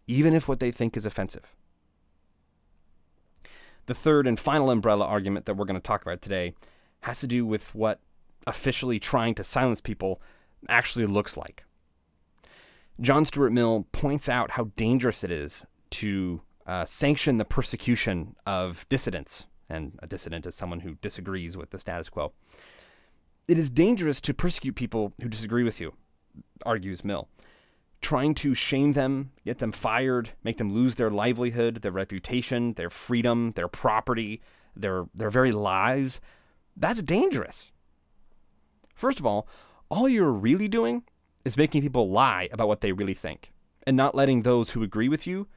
even 0.08 0.34
if 0.34 0.48
what 0.48 0.60
they 0.60 0.72
think 0.72 0.96
is 0.96 1.06
offensive. 1.06 1.56
The 3.88 3.94
third 3.94 4.28
and 4.28 4.40
final 4.40 4.70
umbrella 4.70 5.06
argument 5.06 5.46
that 5.46 5.56
we're 5.56 5.66
going 5.66 5.80
to 5.80 5.86
talk 5.86 6.02
about 6.02 6.22
today 6.22 6.54
has 7.02 7.20
to 7.22 7.28
do 7.28 7.46
with 7.46 7.74
what 7.74 8.00
officially 8.48 9.00
trying 9.00 9.36
to 9.36 9.44
silence 9.44 9.82
people 9.82 10.22
actually 10.68 11.06
looks 11.06 11.38
like. 11.38 11.64
John 13.00 13.26
Stuart 13.26 13.52
Mill 13.52 13.86
points 13.92 14.28
out 14.28 14.52
how 14.52 14.72
dangerous 14.76 15.24
it 15.24 15.30
is 15.30 15.66
to 15.92 16.42
uh, 16.66 16.86
sanction 16.86 17.38
the 17.38 17.46
persecution 17.46 18.36
of 18.48 18.88
dissidents, 18.90 19.46
and 19.70 20.00
a 20.02 20.08
dissident 20.08 20.48
is 20.48 20.56
someone 20.56 20.80
who 20.80 20.96
disagrees 20.96 21.56
with 21.56 21.70
the 21.70 21.78
status 21.78 22.10
quo. 22.10 22.32
It 23.48 23.60
is 23.60 23.70
dangerous 23.70 24.20
to 24.22 24.34
persecute 24.34 24.76
people 24.76 25.14
who 25.22 25.30
disagree 25.30 25.64
with 25.64 25.80
you 25.80 25.94
argues 26.66 27.04
Mill. 27.04 27.28
Trying 28.02 28.36
to 28.36 28.54
shame 28.54 28.94
them, 28.94 29.32
get 29.44 29.58
them 29.58 29.72
fired, 29.72 30.32
make 30.44 30.58
them 30.58 30.74
lose 30.74 30.96
their 30.96 31.10
livelihood, 31.10 31.82
their 31.82 31.92
reputation, 31.92 32.74
their 32.74 32.90
freedom, 32.90 33.54
their 33.56 33.68
property, 33.68 34.42
their, 34.76 35.06
their 35.16 35.32
very 35.32 35.52
lives, 35.52 36.22
that's 36.76 37.02
dangerous. 37.02 37.72
First 38.98 39.20
of 39.20 39.28
all, 39.28 39.48
all 39.90 40.10
you're 40.10 40.32
really 40.32 40.68
doing 40.68 41.04
is 41.46 41.56
making 41.56 41.84
people 41.84 42.10
lie 42.10 42.50
about 42.52 42.68
what 42.68 42.82
they 42.82 42.92
really 42.92 43.14
think 43.14 43.54
and 43.86 43.96
not 43.96 44.16
letting 44.16 44.42
those 44.42 44.72
who 44.72 44.82
agree 44.82 45.08
with 45.08 45.28
you 45.28 45.48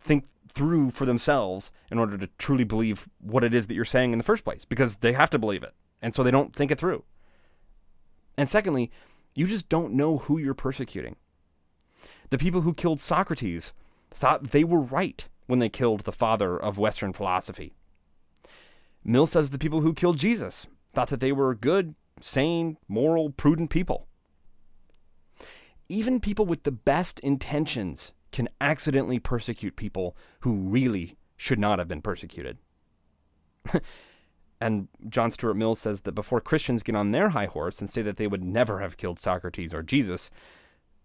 think 0.00 0.24
through 0.48 0.90
for 0.90 1.06
themselves 1.06 1.70
in 1.92 1.98
order 1.98 2.18
to 2.18 2.26
truly 2.38 2.64
believe 2.64 3.08
what 3.20 3.44
it 3.44 3.54
is 3.54 3.68
that 3.68 3.74
you're 3.74 3.84
saying 3.84 4.10
in 4.10 4.18
the 4.18 4.24
first 4.24 4.42
place 4.42 4.64
because 4.64 4.96
they 4.96 5.12
have 5.12 5.30
to 5.30 5.38
believe 5.38 5.62
it. 5.62 5.74
And 6.02 6.12
so 6.12 6.24
they 6.24 6.32
don't 6.32 6.56
think 6.56 6.72
it 6.72 6.78
through. 6.78 7.04
And 8.36 8.48
secondly, 8.48 8.90
you 9.36 9.46
just 9.46 9.68
don't 9.68 9.94
know 9.94 10.18
who 10.18 10.36
you're 10.36 10.52
persecuting. 10.52 11.14
The 12.30 12.38
people 12.38 12.62
who 12.62 12.74
killed 12.74 13.00
Socrates 13.00 13.72
thought 14.10 14.50
they 14.50 14.64
were 14.64 14.80
right 14.80 15.28
when 15.46 15.60
they 15.60 15.68
killed 15.68 16.00
the 16.00 16.10
father 16.10 16.56
of 16.56 16.78
Western 16.78 17.12
philosophy. 17.12 17.74
Mill 19.04 19.26
says 19.26 19.50
the 19.50 19.58
people 19.58 19.82
who 19.82 19.94
killed 19.94 20.18
Jesus 20.18 20.66
thought 20.92 21.08
that 21.10 21.20
they 21.20 21.30
were 21.30 21.54
good, 21.54 21.94
sane, 22.20 22.78
moral, 22.88 23.30
prudent 23.30 23.70
people. 23.70 24.06
Even 25.88 26.20
people 26.20 26.46
with 26.46 26.62
the 26.62 26.72
best 26.72 27.20
intentions 27.20 28.12
can 28.30 28.48
accidentally 28.60 29.18
persecute 29.18 29.76
people 29.76 30.16
who 30.40 30.54
really 30.54 31.16
should 31.36 31.58
not 31.58 31.78
have 31.78 31.88
been 31.88 32.02
persecuted. 32.02 32.58
And 34.62 34.86
John 35.08 35.32
Stuart 35.32 35.54
Mill 35.54 35.74
says 35.74 36.02
that 36.02 36.12
before 36.12 36.40
Christians 36.40 36.84
get 36.84 36.94
on 36.94 37.10
their 37.10 37.30
high 37.30 37.46
horse 37.46 37.80
and 37.80 37.90
say 37.90 38.00
that 38.02 38.16
they 38.16 38.28
would 38.28 38.44
never 38.44 38.78
have 38.78 38.96
killed 38.96 39.18
Socrates 39.18 39.74
or 39.74 39.82
Jesus, 39.82 40.30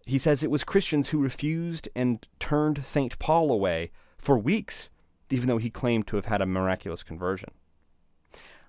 he 0.06 0.16
says 0.16 0.44
it 0.44 0.50
was 0.50 0.62
Christians 0.62 1.08
who 1.08 1.18
refused 1.18 1.88
and 1.96 2.24
turned 2.38 2.86
St. 2.86 3.18
Paul 3.18 3.50
away 3.50 3.90
for 4.16 4.38
weeks, 4.38 4.90
even 5.28 5.48
though 5.48 5.58
he 5.58 5.70
claimed 5.70 6.06
to 6.06 6.14
have 6.14 6.26
had 6.26 6.40
a 6.40 6.46
miraculous 6.46 7.02
conversion. 7.02 7.50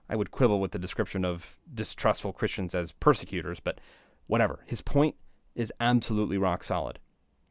I 0.09 0.15
would 0.15 0.31
quibble 0.31 0.59
with 0.59 0.71
the 0.71 0.79
description 0.79 1.23
of 1.23 1.57
distrustful 1.71 2.33
Christians 2.33 2.73
as 2.73 2.91
persecutors, 2.91 3.59
but 3.59 3.79
whatever. 4.27 4.61
His 4.65 4.81
point 4.81 5.15
is 5.55 5.71
absolutely 5.79 6.37
rock 6.37 6.63
solid. 6.63 6.99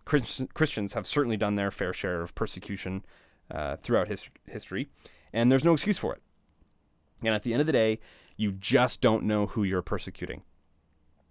Christians 0.04 0.94
have 0.94 1.06
certainly 1.06 1.36
done 1.36 1.54
their 1.54 1.70
fair 1.70 1.92
share 1.92 2.22
of 2.22 2.34
persecution 2.34 3.04
uh, 3.50 3.76
throughout 3.76 4.08
his 4.08 4.28
history, 4.46 4.88
and 5.32 5.52
there's 5.52 5.64
no 5.64 5.74
excuse 5.74 5.98
for 5.98 6.14
it. 6.14 6.22
And 7.22 7.34
at 7.34 7.42
the 7.42 7.52
end 7.52 7.60
of 7.60 7.66
the 7.66 7.72
day, 7.72 8.00
you 8.36 8.52
just 8.52 9.00
don't 9.00 9.24
know 9.24 9.46
who 9.46 9.64
you're 9.64 9.82
persecuting. 9.82 10.42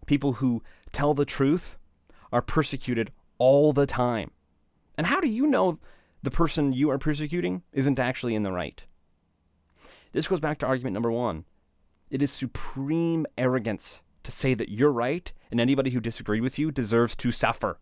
People 0.05 0.33
who 0.33 0.61
tell 0.91 1.13
the 1.13 1.25
truth 1.25 1.77
are 2.31 2.41
persecuted 2.41 3.11
all 3.37 3.73
the 3.73 3.85
time. 3.85 4.31
And 4.97 5.07
how 5.07 5.21
do 5.21 5.27
you 5.27 5.47
know 5.47 5.79
the 6.21 6.31
person 6.31 6.73
you 6.73 6.89
are 6.89 6.97
persecuting 6.97 7.63
isn't 7.71 7.99
actually 7.99 8.35
in 8.35 8.43
the 8.43 8.51
right? 8.51 8.83
This 10.11 10.27
goes 10.27 10.39
back 10.39 10.57
to 10.59 10.65
argument 10.65 10.93
number 10.93 11.11
one. 11.11 11.45
It 12.09 12.21
is 12.21 12.31
supreme 12.31 13.25
arrogance 13.37 14.01
to 14.23 14.31
say 14.31 14.53
that 14.53 14.69
you're 14.69 14.91
right 14.91 15.31
and 15.51 15.59
anybody 15.59 15.91
who 15.91 15.99
disagrees 15.99 16.41
with 16.41 16.57
you 16.57 16.71
deserves 16.71 17.15
to 17.17 17.31
suffer. 17.31 17.79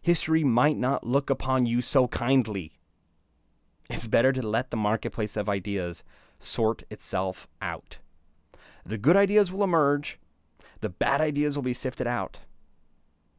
History 0.00 0.42
might 0.42 0.76
not 0.76 1.06
look 1.06 1.30
upon 1.30 1.66
you 1.66 1.80
so 1.80 2.08
kindly. 2.08 2.72
It's 3.88 4.06
better 4.06 4.32
to 4.32 4.42
let 4.42 4.70
the 4.70 4.76
marketplace 4.76 5.36
of 5.36 5.48
ideas 5.48 6.02
sort 6.38 6.82
itself 6.90 7.46
out. 7.60 7.98
The 8.84 8.98
good 8.98 9.16
ideas 9.16 9.52
will 9.52 9.62
emerge, 9.62 10.18
the 10.80 10.88
bad 10.88 11.20
ideas 11.20 11.56
will 11.56 11.62
be 11.62 11.74
sifted 11.74 12.06
out. 12.06 12.40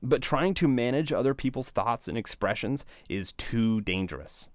But 0.02 0.22
trying 0.22 0.54
to 0.56 0.68
manage 0.68 1.12
other 1.12 1.34
people's 1.34 1.70
thoughts 1.70 2.08
and 2.08 2.18
expressions 2.18 2.86
is 3.10 3.34
too 3.34 3.82
dangerous. 3.82 4.48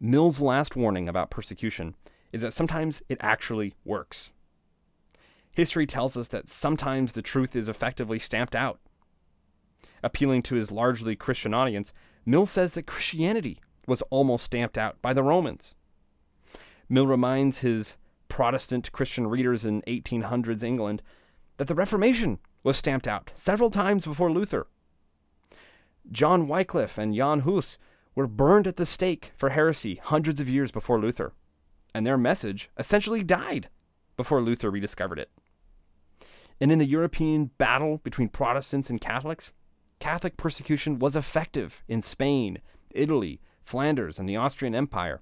Mill's 0.00 0.40
last 0.40 0.76
warning 0.76 1.08
about 1.08 1.30
persecution 1.30 1.94
is 2.32 2.42
that 2.42 2.52
sometimes 2.52 3.02
it 3.08 3.18
actually 3.20 3.74
works. 3.84 4.30
History 5.50 5.86
tells 5.86 6.16
us 6.16 6.28
that 6.28 6.48
sometimes 6.48 7.12
the 7.12 7.22
truth 7.22 7.56
is 7.56 7.68
effectively 7.68 8.18
stamped 8.18 8.54
out. 8.54 8.78
Appealing 10.02 10.42
to 10.42 10.54
his 10.54 10.70
largely 10.70 11.16
Christian 11.16 11.52
audience, 11.52 11.92
Mill 12.24 12.46
says 12.46 12.72
that 12.72 12.86
Christianity 12.86 13.60
was 13.86 14.02
almost 14.02 14.44
stamped 14.44 14.78
out 14.78 15.00
by 15.02 15.12
the 15.12 15.22
Romans 15.22 15.74
Mill 16.88 17.06
reminds 17.06 17.58
his 17.58 17.96
Protestant 18.28 18.92
Christian 18.92 19.26
readers 19.26 19.64
in 19.64 19.82
1800s 19.82 20.62
England 20.62 21.02
that 21.58 21.66
the 21.66 21.74
Reformation 21.74 22.38
was 22.64 22.76
stamped 22.76 23.06
out 23.06 23.30
several 23.34 23.70
times 23.70 24.04
before 24.04 24.32
Luther. 24.32 24.66
John 26.10 26.48
Wycliffe 26.48 26.96
and 26.96 27.14
Jan 27.14 27.40
Hus 27.40 27.76
were 28.18 28.26
burned 28.26 28.66
at 28.66 28.74
the 28.74 28.84
stake 28.84 29.30
for 29.36 29.50
heresy 29.50 30.00
hundreds 30.02 30.40
of 30.40 30.48
years 30.48 30.72
before 30.72 30.98
Luther, 30.98 31.34
and 31.94 32.04
their 32.04 32.18
message 32.18 32.68
essentially 32.76 33.22
died 33.22 33.68
before 34.16 34.42
Luther 34.42 34.72
rediscovered 34.72 35.20
it. 35.20 35.30
And 36.60 36.72
in 36.72 36.80
the 36.80 36.84
European 36.84 37.52
battle 37.58 37.98
between 37.98 38.28
Protestants 38.28 38.90
and 38.90 39.00
Catholics, 39.00 39.52
Catholic 40.00 40.36
persecution 40.36 40.98
was 40.98 41.14
effective 41.14 41.84
in 41.86 42.02
Spain, 42.02 42.58
Italy, 42.90 43.40
Flanders, 43.62 44.18
and 44.18 44.28
the 44.28 44.36
Austrian 44.36 44.74
Empire. 44.74 45.20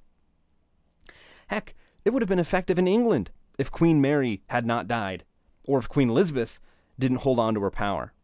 Heck, 1.48 1.74
it 2.06 2.14
would 2.14 2.22
have 2.22 2.30
been 2.30 2.38
effective 2.38 2.78
in 2.78 2.88
England 2.88 3.30
if 3.58 3.70
Queen 3.70 4.00
Mary 4.00 4.42
had 4.46 4.64
not 4.64 4.88
died, 4.88 5.24
or 5.66 5.78
if 5.78 5.86
Queen 5.86 6.08
Elizabeth 6.08 6.58
didn't 6.98 7.18
hold 7.18 7.38
on 7.38 7.52
to 7.52 7.60
her 7.60 7.70
power. 7.70 8.14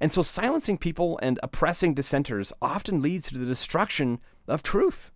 And 0.00 0.12
so 0.12 0.22
silencing 0.22 0.78
people 0.78 1.18
and 1.22 1.38
oppressing 1.42 1.94
dissenters 1.94 2.52
often 2.60 3.02
leads 3.02 3.28
to 3.28 3.38
the 3.38 3.46
destruction 3.46 4.20
of 4.46 4.62
truth. 4.62 5.10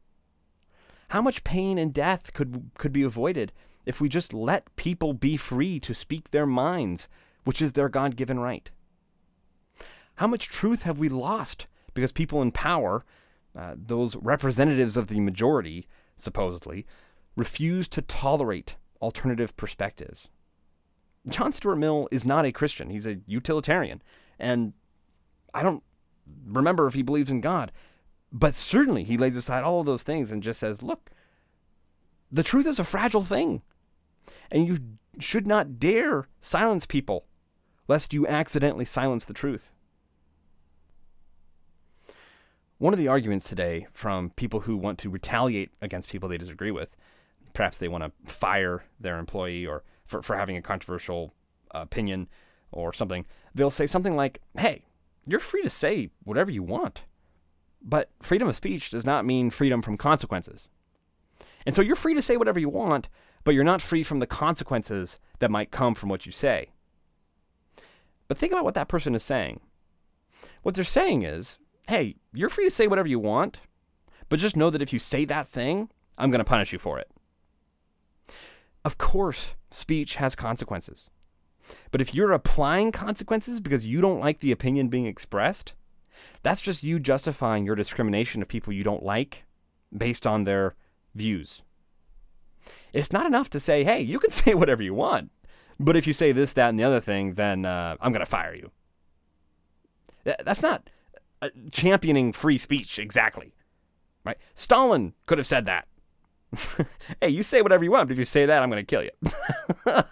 How 1.08 1.20
much 1.20 1.44
pain 1.44 1.76
and 1.78 1.92
death 1.92 2.32
could, 2.32 2.70
could 2.78 2.92
be 2.92 3.02
avoided 3.02 3.52
if 3.84 4.00
we 4.00 4.08
just 4.08 4.32
let 4.32 4.74
people 4.76 5.12
be 5.12 5.36
free 5.36 5.80
to 5.80 5.94
speak 5.94 6.30
their 6.30 6.46
minds, 6.46 7.08
which 7.44 7.60
is 7.60 7.72
their 7.72 7.88
God 7.88 8.16
given 8.16 8.38
right? 8.38 8.70
How 10.16 10.26
much 10.26 10.48
truth 10.48 10.82
have 10.82 10.98
we 10.98 11.08
lost 11.08 11.66
because 11.94 12.12
people 12.12 12.42
in 12.42 12.52
power, 12.52 13.04
uh, 13.58 13.74
those 13.76 14.16
representatives 14.16 14.96
of 14.96 15.08
the 15.08 15.20
majority, 15.20 15.88
supposedly, 16.16 16.86
refuse 17.36 17.88
to 17.88 18.02
tolerate 18.02 18.76
alternative 19.00 19.56
perspectives? 19.56 20.28
John 21.28 21.52
Stuart 21.52 21.76
Mill 21.76 22.08
is 22.10 22.24
not 22.24 22.44
a 22.44 22.52
Christian, 22.52 22.90
he's 22.90 23.06
a 23.06 23.20
utilitarian. 23.26 24.02
And 24.40 24.72
I 25.54 25.62
don't 25.62 25.82
remember 26.46 26.86
if 26.86 26.94
he 26.94 27.02
believes 27.02 27.30
in 27.30 27.40
God, 27.40 27.70
but 28.32 28.56
certainly 28.56 29.04
he 29.04 29.16
lays 29.16 29.36
aside 29.36 29.62
all 29.62 29.80
of 29.80 29.86
those 29.86 30.02
things 30.02 30.30
and 30.30 30.42
just 30.42 30.60
says, 30.60 30.82
look, 30.82 31.10
the 32.32 32.42
truth 32.42 32.66
is 32.66 32.78
a 32.78 32.84
fragile 32.84 33.24
thing. 33.24 33.62
And 34.50 34.66
you 34.66 34.78
should 35.18 35.46
not 35.46 35.78
dare 35.78 36.28
silence 36.40 36.86
people 36.86 37.26
lest 37.88 38.14
you 38.14 38.26
accidentally 38.26 38.84
silence 38.84 39.24
the 39.24 39.34
truth. 39.34 39.72
One 42.78 42.94
of 42.94 42.98
the 42.98 43.08
arguments 43.08 43.48
today 43.48 43.88
from 43.92 44.30
people 44.30 44.60
who 44.60 44.76
want 44.76 44.98
to 45.00 45.10
retaliate 45.10 45.72
against 45.82 46.10
people 46.10 46.28
they 46.28 46.38
disagree 46.38 46.70
with, 46.70 46.96
perhaps 47.52 47.76
they 47.76 47.88
want 47.88 48.04
to 48.04 48.32
fire 48.32 48.84
their 48.98 49.18
employee 49.18 49.66
or 49.66 49.82
for, 50.06 50.22
for 50.22 50.36
having 50.36 50.56
a 50.56 50.62
controversial 50.62 51.34
opinion 51.72 52.28
or 52.72 52.92
something, 52.92 53.26
they'll 53.54 53.70
say 53.70 53.86
something 53.86 54.16
like, 54.16 54.40
hey, 54.56 54.84
you're 55.26 55.40
free 55.40 55.62
to 55.62 55.70
say 55.70 56.10
whatever 56.24 56.50
you 56.50 56.62
want. 56.62 57.02
But 57.82 58.10
freedom 58.22 58.48
of 58.48 58.56
speech 58.56 58.90
does 58.90 59.06
not 59.06 59.24
mean 59.24 59.50
freedom 59.50 59.82
from 59.82 59.96
consequences. 59.96 60.68
And 61.66 61.74
so 61.74 61.82
you're 61.82 61.96
free 61.96 62.14
to 62.14 62.22
say 62.22 62.36
whatever 62.36 62.58
you 62.60 62.68
want, 62.68 63.08
but 63.44 63.54
you're 63.54 63.64
not 63.64 63.82
free 63.82 64.02
from 64.02 64.18
the 64.18 64.26
consequences 64.26 65.18
that 65.38 65.50
might 65.50 65.70
come 65.70 65.94
from 65.94 66.08
what 66.08 66.26
you 66.26 66.32
say. 66.32 66.70
But 68.28 68.38
think 68.38 68.52
about 68.52 68.64
what 68.64 68.74
that 68.74 68.88
person 68.88 69.14
is 69.14 69.22
saying. 69.22 69.60
What 70.62 70.74
they're 70.74 70.84
saying 70.84 71.22
is, 71.22 71.58
hey, 71.88 72.16
you're 72.32 72.48
free 72.48 72.64
to 72.64 72.70
say 72.70 72.86
whatever 72.86 73.08
you 73.08 73.18
want, 73.18 73.58
but 74.28 74.38
just 74.38 74.56
know 74.56 74.70
that 74.70 74.82
if 74.82 74.92
you 74.92 74.98
say 74.98 75.24
that 75.24 75.48
thing, 75.48 75.90
I'm 76.16 76.30
going 76.30 76.38
to 76.38 76.44
punish 76.44 76.72
you 76.72 76.78
for 76.78 76.98
it. 76.98 77.10
Of 78.84 78.98
course, 78.98 79.54
speech 79.70 80.16
has 80.16 80.34
consequences. 80.34 81.08
But 81.90 82.00
if 82.00 82.14
you're 82.14 82.32
applying 82.32 82.92
consequences 82.92 83.60
because 83.60 83.86
you 83.86 84.00
don't 84.00 84.20
like 84.20 84.40
the 84.40 84.52
opinion 84.52 84.88
being 84.88 85.06
expressed, 85.06 85.74
that's 86.42 86.60
just 86.60 86.82
you 86.82 86.98
justifying 86.98 87.64
your 87.64 87.74
discrimination 87.74 88.42
of 88.42 88.48
people 88.48 88.72
you 88.72 88.84
don't 88.84 89.02
like 89.02 89.44
based 89.96 90.26
on 90.26 90.44
their 90.44 90.74
views. 91.14 91.62
It's 92.92 93.12
not 93.12 93.26
enough 93.26 93.50
to 93.50 93.60
say, 93.60 93.84
hey, 93.84 94.00
you 94.00 94.18
can 94.18 94.30
say 94.42 94.54
whatever 94.54 94.82
you 94.82 94.94
want, 94.94 95.30
but 95.78 95.96
if 95.96 96.06
you 96.06 96.12
say 96.12 96.32
this, 96.32 96.52
that, 96.54 96.68
and 96.68 96.78
the 96.78 96.84
other 96.84 97.00
thing, 97.00 97.34
then 97.34 97.64
uh, 97.64 97.96
I'm 98.00 98.12
going 98.12 98.20
to 98.20 98.26
fire 98.26 98.54
you. 98.54 98.70
That's 100.24 100.62
not 100.62 100.90
uh, 101.40 101.48
championing 101.70 102.32
free 102.32 102.58
speech 102.58 102.98
exactly. 102.98 103.54
Right? 104.24 104.36
Stalin 104.54 105.14
could 105.26 105.38
have 105.38 105.46
said 105.46 105.66
that. 105.66 105.88
hey, 107.20 107.30
you 107.30 107.42
say 107.42 107.62
whatever 107.62 107.84
you 107.84 107.90
want, 107.90 108.08
but 108.08 108.12
if 108.12 108.18
you 108.18 108.24
say 108.24 108.44
that, 108.44 108.62
I'm 108.62 108.70
going 108.70 108.84
to 108.84 108.86
kill 108.86 109.02
you. 109.02 109.10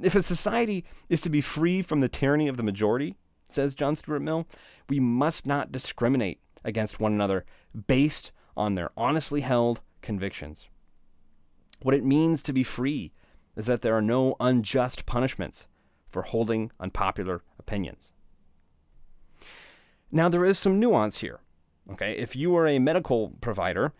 If 0.00 0.14
a 0.14 0.22
society 0.22 0.84
is 1.08 1.20
to 1.22 1.30
be 1.30 1.40
free 1.40 1.82
from 1.82 2.00
the 2.00 2.08
tyranny 2.08 2.48
of 2.48 2.56
the 2.56 2.62
majority, 2.62 3.16
says 3.48 3.74
John 3.74 3.94
Stuart 3.94 4.20
Mill, 4.20 4.46
we 4.88 4.98
must 4.98 5.46
not 5.46 5.72
discriminate 5.72 6.40
against 6.64 6.98
one 6.98 7.12
another 7.12 7.44
based 7.86 8.32
on 8.56 8.74
their 8.74 8.90
honestly 8.96 9.42
held 9.42 9.80
convictions. 10.02 10.66
What 11.82 11.94
it 11.94 12.04
means 12.04 12.42
to 12.42 12.52
be 12.52 12.62
free 12.62 13.12
is 13.56 13.66
that 13.66 13.82
there 13.82 13.96
are 13.96 14.02
no 14.02 14.36
unjust 14.40 15.06
punishments 15.06 15.66
for 16.08 16.22
holding 16.22 16.70
unpopular 16.80 17.42
opinions. 17.58 18.10
Now, 20.10 20.28
there 20.28 20.44
is 20.44 20.58
some 20.58 20.78
nuance 20.80 21.18
here. 21.18 21.40
Okay, 21.90 22.12
if 22.16 22.34
you 22.34 22.56
are 22.56 22.66
a 22.66 22.78
medical 22.78 23.30
provider 23.40 23.92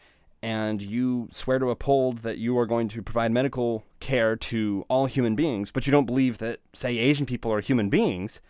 and 0.45 0.83
you 0.83 1.27
swear 1.33 1.59
to 1.59 1.71
uphold 1.71 2.19
that 2.19 2.37
you 2.37 2.59
are 2.59 2.67
going 2.67 2.87
to 2.87 3.01
provide 3.01 3.33
medical 3.33 3.83
care 3.99 4.37
to 4.37 4.85
all 4.91 5.07
human 5.07 5.35
beings, 5.35 5.71
but 5.71 5.87
you 5.87 5.91
don't 5.91 6.05
believe 6.05 6.37
that, 6.37 6.61
say, 6.75 6.99
Asian 6.99 7.25
people 7.25 7.51
are 7.51 7.63
human 7.63 7.89
beings, 7.89 8.43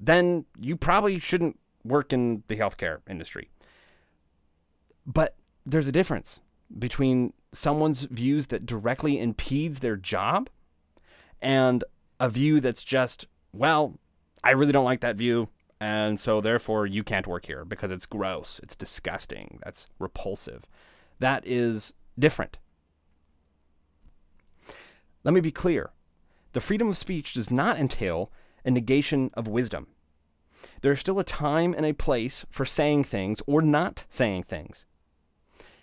then 0.00 0.46
you 0.58 0.76
probably 0.76 1.20
shouldn't 1.20 1.60
work 1.84 2.12
in 2.12 2.42
the 2.48 2.56
healthcare 2.56 3.02
industry. 3.08 3.50
But 5.06 5.36
there's 5.64 5.86
a 5.86 5.92
difference 5.92 6.40
between 6.76 7.34
someone's 7.52 8.02
views 8.02 8.48
that 8.48 8.66
directly 8.66 9.20
impedes 9.20 9.78
their 9.78 9.96
job 9.96 10.50
and 11.40 11.84
a 12.18 12.28
view 12.28 12.58
that's 12.58 12.82
just, 12.82 13.26
well, 13.52 13.96
I 14.42 14.50
really 14.50 14.72
don't 14.72 14.84
like 14.84 15.02
that 15.02 15.14
view, 15.14 15.50
and 15.80 16.18
so 16.18 16.40
therefore 16.40 16.84
you 16.84 17.04
can't 17.04 17.28
work 17.28 17.46
here 17.46 17.64
because 17.64 17.92
it's 17.92 18.06
gross, 18.06 18.58
it's 18.60 18.74
disgusting, 18.74 19.60
that's 19.62 19.86
repulsive 20.00 20.66
that 21.18 21.46
is 21.46 21.92
different. 22.18 22.58
Let 25.24 25.34
me 25.34 25.40
be 25.40 25.52
clear 25.52 25.90
the 26.52 26.60
freedom 26.60 26.88
of 26.88 26.98
speech 26.98 27.34
does 27.34 27.50
not 27.50 27.78
entail 27.78 28.30
a 28.64 28.70
negation 28.70 29.30
of 29.34 29.48
wisdom. 29.48 29.86
There 30.82 30.92
is 30.92 31.00
still 31.00 31.18
a 31.18 31.24
time 31.24 31.74
and 31.74 31.86
a 31.86 31.94
place 31.94 32.44
for 32.50 32.64
saying 32.64 33.04
things 33.04 33.40
or 33.46 33.62
not 33.62 34.04
saying 34.08 34.44
things. 34.44 34.84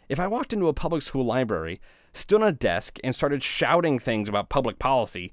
If 0.08 0.20
I 0.20 0.28
walked 0.28 0.54
into 0.54 0.68
a 0.68 0.74
public 0.74 1.02
school 1.02 1.26
library, 1.26 1.80
stood 2.14 2.42
on 2.42 2.48
a 2.48 2.52
desk, 2.52 2.98
and 3.04 3.14
started 3.14 3.44
shouting 3.44 4.00
things 4.00 4.28
about 4.28 4.50
public 4.50 4.80
policy, 4.80 5.32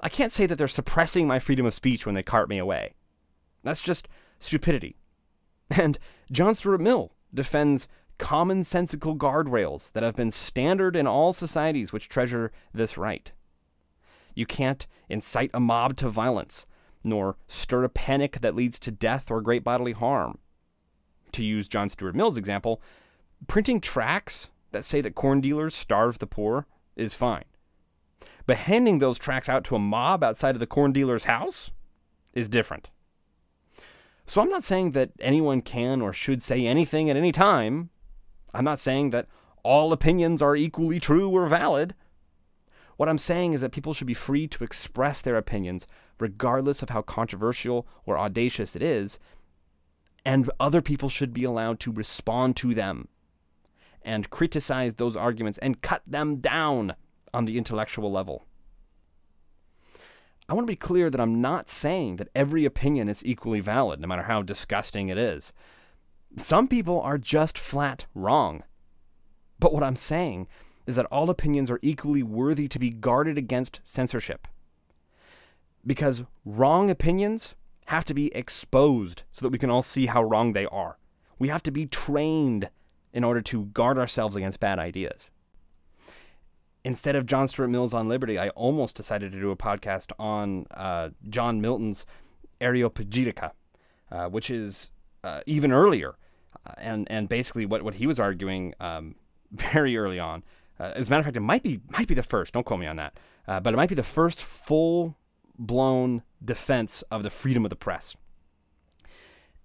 I 0.00 0.08
can't 0.08 0.32
say 0.32 0.46
that 0.46 0.56
they're 0.56 0.68
suppressing 0.68 1.26
my 1.26 1.38
freedom 1.38 1.66
of 1.66 1.74
speech 1.74 2.06
when 2.06 2.14
they 2.14 2.22
cart 2.22 2.48
me 2.48 2.58
away. 2.58 2.94
That's 3.64 3.80
just 3.80 4.08
stupidity. 4.38 4.96
And 5.70 5.98
John 6.30 6.54
Stuart 6.54 6.80
Mill 6.80 7.12
defends 7.32 7.88
commonsensical 8.18 9.16
guardrails 9.16 9.92
that 9.92 10.02
have 10.02 10.16
been 10.16 10.30
standard 10.30 10.96
in 10.96 11.06
all 11.06 11.32
societies 11.32 11.92
which 11.92 12.08
treasure 12.08 12.52
this 12.72 12.98
right. 12.98 13.32
You 14.34 14.46
can't 14.46 14.86
incite 15.08 15.50
a 15.54 15.60
mob 15.60 15.96
to 15.96 16.08
violence, 16.08 16.66
nor 17.02 17.36
stir 17.46 17.84
a 17.84 17.88
panic 17.88 18.40
that 18.40 18.54
leads 18.54 18.78
to 18.80 18.90
death 18.90 19.30
or 19.30 19.40
great 19.40 19.64
bodily 19.64 19.92
harm. 19.92 20.38
To 21.32 21.44
use 21.44 21.68
John 21.68 21.88
Stuart 21.88 22.14
Mill's 22.14 22.36
example, 22.36 22.80
printing 23.46 23.80
tracts 23.80 24.50
that 24.72 24.84
say 24.84 25.00
that 25.00 25.14
corn 25.14 25.40
dealers 25.40 25.74
starve 25.74 26.18
the 26.18 26.26
poor 26.26 26.66
is 26.96 27.14
fine. 27.14 27.44
But 28.46 28.58
handing 28.58 28.98
those 28.98 29.18
tracts 29.18 29.48
out 29.48 29.64
to 29.64 29.76
a 29.76 29.80
mob 29.80 30.24
outside 30.24 30.54
of 30.54 30.60
the 30.60 30.66
corn 30.66 30.92
dealer's 30.92 31.24
house 31.24 31.70
is 32.32 32.48
different. 32.48 32.90
So 34.26 34.40
I'm 34.40 34.50
not 34.50 34.64
saying 34.64 34.92
that 34.92 35.10
anyone 35.20 35.62
can 35.62 36.00
or 36.00 36.12
should 36.12 36.42
say 36.42 36.66
anything 36.66 37.08
at 37.08 37.16
any 37.16 37.32
time 37.32 37.90
I'm 38.58 38.64
not 38.64 38.80
saying 38.80 39.10
that 39.10 39.28
all 39.62 39.92
opinions 39.92 40.42
are 40.42 40.56
equally 40.56 40.98
true 40.98 41.30
or 41.30 41.46
valid. 41.46 41.94
What 42.96 43.08
I'm 43.08 43.16
saying 43.16 43.52
is 43.52 43.60
that 43.60 43.70
people 43.70 43.94
should 43.94 44.08
be 44.08 44.14
free 44.14 44.48
to 44.48 44.64
express 44.64 45.22
their 45.22 45.36
opinions, 45.36 45.86
regardless 46.18 46.82
of 46.82 46.90
how 46.90 47.02
controversial 47.02 47.86
or 48.04 48.18
audacious 48.18 48.74
it 48.74 48.82
is, 48.82 49.20
and 50.24 50.50
other 50.58 50.82
people 50.82 51.08
should 51.08 51.32
be 51.32 51.44
allowed 51.44 51.78
to 51.80 51.92
respond 51.92 52.56
to 52.56 52.74
them 52.74 53.06
and 54.02 54.28
criticize 54.28 54.94
those 54.94 55.14
arguments 55.14 55.58
and 55.58 55.80
cut 55.80 56.02
them 56.04 56.36
down 56.38 56.96
on 57.32 57.44
the 57.44 57.58
intellectual 57.58 58.10
level. 58.10 58.44
I 60.48 60.54
want 60.54 60.66
to 60.66 60.72
be 60.72 60.76
clear 60.76 61.10
that 61.10 61.20
I'm 61.20 61.40
not 61.40 61.68
saying 61.68 62.16
that 62.16 62.30
every 62.34 62.64
opinion 62.64 63.08
is 63.08 63.24
equally 63.24 63.60
valid, 63.60 64.00
no 64.00 64.08
matter 64.08 64.22
how 64.22 64.42
disgusting 64.42 65.10
it 65.10 65.18
is. 65.18 65.52
Some 66.36 66.68
people 66.68 67.00
are 67.00 67.18
just 67.18 67.58
flat 67.58 68.06
wrong. 68.14 68.62
But 69.58 69.72
what 69.72 69.82
I'm 69.82 69.96
saying 69.96 70.46
is 70.86 70.96
that 70.96 71.06
all 71.06 71.30
opinions 71.30 71.70
are 71.70 71.80
equally 71.82 72.22
worthy 72.22 72.68
to 72.68 72.78
be 72.78 72.90
guarded 72.90 73.36
against 73.36 73.80
censorship. 73.84 74.46
Because 75.86 76.24
wrong 76.44 76.90
opinions 76.90 77.54
have 77.86 78.04
to 78.04 78.14
be 78.14 78.34
exposed 78.34 79.22
so 79.32 79.44
that 79.44 79.50
we 79.50 79.58
can 79.58 79.70
all 79.70 79.82
see 79.82 80.06
how 80.06 80.22
wrong 80.22 80.52
they 80.52 80.66
are. 80.66 80.98
We 81.38 81.48
have 81.48 81.62
to 81.64 81.70
be 81.70 81.86
trained 81.86 82.70
in 83.12 83.24
order 83.24 83.40
to 83.40 83.66
guard 83.66 83.98
ourselves 83.98 84.36
against 84.36 84.60
bad 84.60 84.78
ideas. 84.78 85.30
Instead 86.84 87.16
of 87.16 87.26
John 87.26 87.48
Stuart 87.48 87.68
Mill's 87.68 87.94
on 87.94 88.08
Liberty, 88.08 88.38
I 88.38 88.50
almost 88.50 88.96
decided 88.96 89.32
to 89.32 89.40
do 89.40 89.50
a 89.50 89.56
podcast 89.56 90.12
on 90.18 90.66
uh, 90.70 91.10
John 91.28 91.60
Milton's 91.60 92.06
Areopagitica, 92.60 93.52
uh, 94.10 94.28
which 94.28 94.50
is 94.50 94.90
uh, 95.24 95.40
even 95.46 95.72
earlier. 95.72 96.16
Uh, 96.66 96.72
and, 96.78 97.06
and 97.10 97.28
basically, 97.28 97.66
what, 97.66 97.82
what 97.82 97.94
he 97.94 98.06
was 98.06 98.18
arguing 98.18 98.74
um, 98.80 99.14
very 99.52 99.96
early 99.96 100.18
on, 100.18 100.42
uh, 100.80 100.92
as 100.94 101.08
a 101.08 101.10
matter 101.10 101.20
of 101.20 101.26
fact, 101.26 101.36
it 101.36 101.40
might 101.40 101.62
be, 101.62 101.80
might 101.90 102.08
be 102.08 102.14
the 102.14 102.22
first, 102.22 102.54
don't 102.54 102.64
quote 102.64 102.80
me 102.80 102.86
on 102.86 102.96
that, 102.96 103.18
uh, 103.46 103.60
but 103.60 103.74
it 103.74 103.76
might 103.76 103.88
be 103.88 103.94
the 103.94 104.02
first 104.02 104.42
full 104.42 105.16
blown 105.58 106.22
defense 106.44 107.02
of 107.10 107.22
the 107.22 107.30
freedom 107.30 107.64
of 107.64 107.70
the 107.70 107.76
press. 107.76 108.16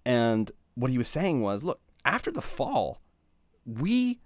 And 0.06 0.52
what 0.76 0.92
he 0.92 0.98
was 0.98 1.08
saying 1.08 1.42
was 1.42 1.64
look, 1.64 1.80
after 2.04 2.32
the 2.32 2.42
fall, 2.42 3.00
we 3.66 4.20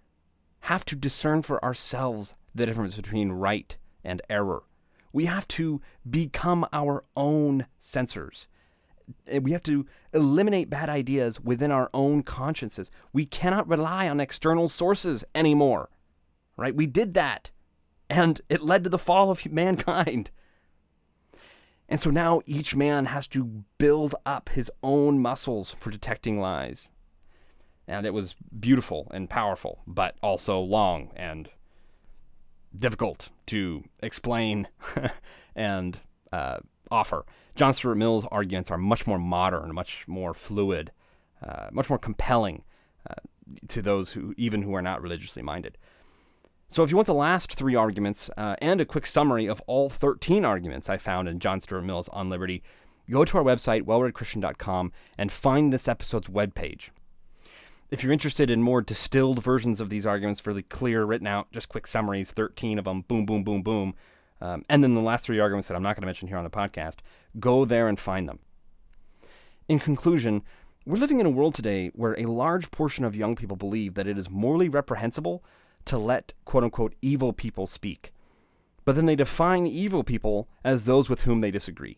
have 0.62 0.86
to 0.86 0.96
discern 0.96 1.42
for 1.42 1.64
ourselves 1.64 2.34
the 2.56 2.66
difference 2.66 2.96
between 2.96 3.32
right 3.32 3.76
and 4.04 4.22
error. 4.30 4.64
We 5.14 5.26
have 5.26 5.48
to 5.50 5.82
become 6.10 6.66
our 6.74 7.04
own 7.16 7.68
censors. 7.80 8.48
We 9.42 9.52
have 9.52 9.64
to 9.64 9.86
eliminate 10.14 10.70
bad 10.70 10.90
ideas 10.90 11.40
within 11.40 11.72
our 11.72 11.90
own 11.94 12.24
consciences. 12.24 12.92
We 13.14 13.26
cannot 13.26 13.68
rely 13.68 14.10
on 14.10 14.20
external 14.20 14.68
sources 14.68 15.24
anymore. 15.34 15.90
Right? 16.58 16.76
We 16.76 16.88
did 16.88 17.14
that. 17.14 17.52
And 18.10 18.42
it 18.50 18.62
led 18.62 18.84
to 18.84 18.90
the 18.90 18.98
fall 18.98 19.30
of 19.30 19.46
mankind. 19.52 20.32
And 21.90 22.00
so 22.00 22.10
now 22.10 22.42
each 22.46 22.76
man 22.76 23.06
has 23.06 23.28
to 23.30 23.64
build 23.78 24.16
up 24.26 24.50
his 24.50 24.72
own 24.84 25.20
muscles 25.20 25.76
for 25.80 25.90
detecting 25.90 26.40
lies. 26.40 26.90
And 27.88 28.06
it 28.06 28.14
was 28.14 28.36
beautiful 28.60 29.10
and 29.14 29.30
powerful, 29.30 29.82
but 29.88 30.16
also 30.22 30.60
long 30.60 31.12
and 31.16 31.50
difficult 32.76 33.30
to 33.48 33.86
explain 34.02 34.68
and 35.56 36.00
uh, 36.34 36.58
offer. 36.92 37.26
John 37.56 37.74
Stuart 37.74 37.96
Mill's 37.96 38.26
arguments 38.32 38.72
are 38.72 38.78
much 38.78 39.08
more 39.08 39.20
modern, 39.20 39.74
much 39.74 40.08
more 40.08 40.34
fluid, 40.34 40.92
uh, 41.42 41.68
much 41.72 41.90
more 41.90 42.00
compelling 42.00 42.64
uh, 43.10 43.16
to 43.68 43.82
those 43.82 44.12
who 44.12 44.34
even 44.38 44.62
who 44.62 44.74
are 44.76 44.82
not 44.82 45.02
religiously 45.02 45.42
minded. 45.42 45.78
So, 46.70 46.84
if 46.84 46.90
you 46.92 46.98
want 46.98 47.08
the 47.08 47.14
last 47.14 47.54
three 47.54 47.76
arguments 47.76 48.30
uh, 48.36 48.58
and 48.62 48.82
a 48.82 48.86
quick 48.86 49.06
summary 49.06 49.48
of 49.48 49.62
all 49.68 49.90
13 49.90 50.44
arguments 50.44 50.90
I 50.90 50.98
found 50.98 51.30
in 51.30 51.40
John 51.40 51.62
Stuart 51.62 51.84
Mill's 51.84 52.10
On 52.10 52.30
Liberty, 52.30 52.62
go 53.10 53.24
to 53.24 53.38
our 53.38 53.44
website, 53.44 53.84
wellreadchristian.com, 53.84 54.92
and 55.18 55.32
find 55.32 55.72
this 55.72 55.88
episode's 55.88 56.28
webpage. 56.28 56.90
If 57.90 58.04
you're 58.04 58.12
interested 58.12 58.52
in 58.52 58.62
more 58.62 58.82
distilled 58.82 59.42
versions 59.42 59.80
of 59.80 59.90
these 59.90 60.06
arguments, 60.06 60.46
really 60.46 60.62
clear, 60.62 61.06
written 61.06 61.28
out, 61.28 61.50
just 61.54 61.70
quick 61.70 61.88
summaries, 61.88 62.32
13 62.32 62.78
of 62.78 62.84
them, 62.84 63.06
boom, 63.08 63.26
boom, 63.26 63.46
boom, 63.46 63.62
boom, 63.62 63.96
um, 64.42 64.64
and 64.70 64.84
then 64.84 64.96
the 64.96 65.02
last 65.02 65.26
three 65.26 65.40
arguments 65.40 65.68
that 65.68 65.76
I'm 65.76 65.84
not 65.84 65.96
going 65.96 66.02
to 66.02 66.08
mention 66.08 66.28
here 66.28 66.38
on 66.38 66.44
the 66.44 66.50
podcast, 66.50 66.98
go 67.40 67.66
there 67.66 67.88
and 67.88 68.00
find 68.00 68.28
them. 68.28 68.40
In 69.68 69.80
conclusion, 69.80 70.44
we're 70.86 70.98
living 70.98 71.20
in 71.20 71.26
a 71.26 71.32
world 71.32 71.56
today 71.56 71.92
where 71.94 72.18
a 72.20 72.26
large 72.26 72.72
portion 72.72 73.04
of 73.04 73.16
young 73.16 73.36
people 73.36 73.58
believe 73.58 73.96
that 73.96 74.08
it 74.08 74.18
is 74.18 74.30
morally 74.30 74.70
reprehensible 74.70 75.44
to 75.86 75.98
let 75.98 76.34
quote 76.46 76.64
unquote 76.64 76.96
evil 77.02 77.34
people 77.34 77.68
speak. 77.68 78.14
But 78.86 78.96
then 78.96 79.06
they 79.06 79.16
define 79.16 79.68
evil 79.68 80.04
people 80.04 80.48
as 80.64 80.86
those 80.86 81.10
with 81.10 81.24
whom 81.24 81.42
they 81.42 81.52
disagree. 81.52 81.98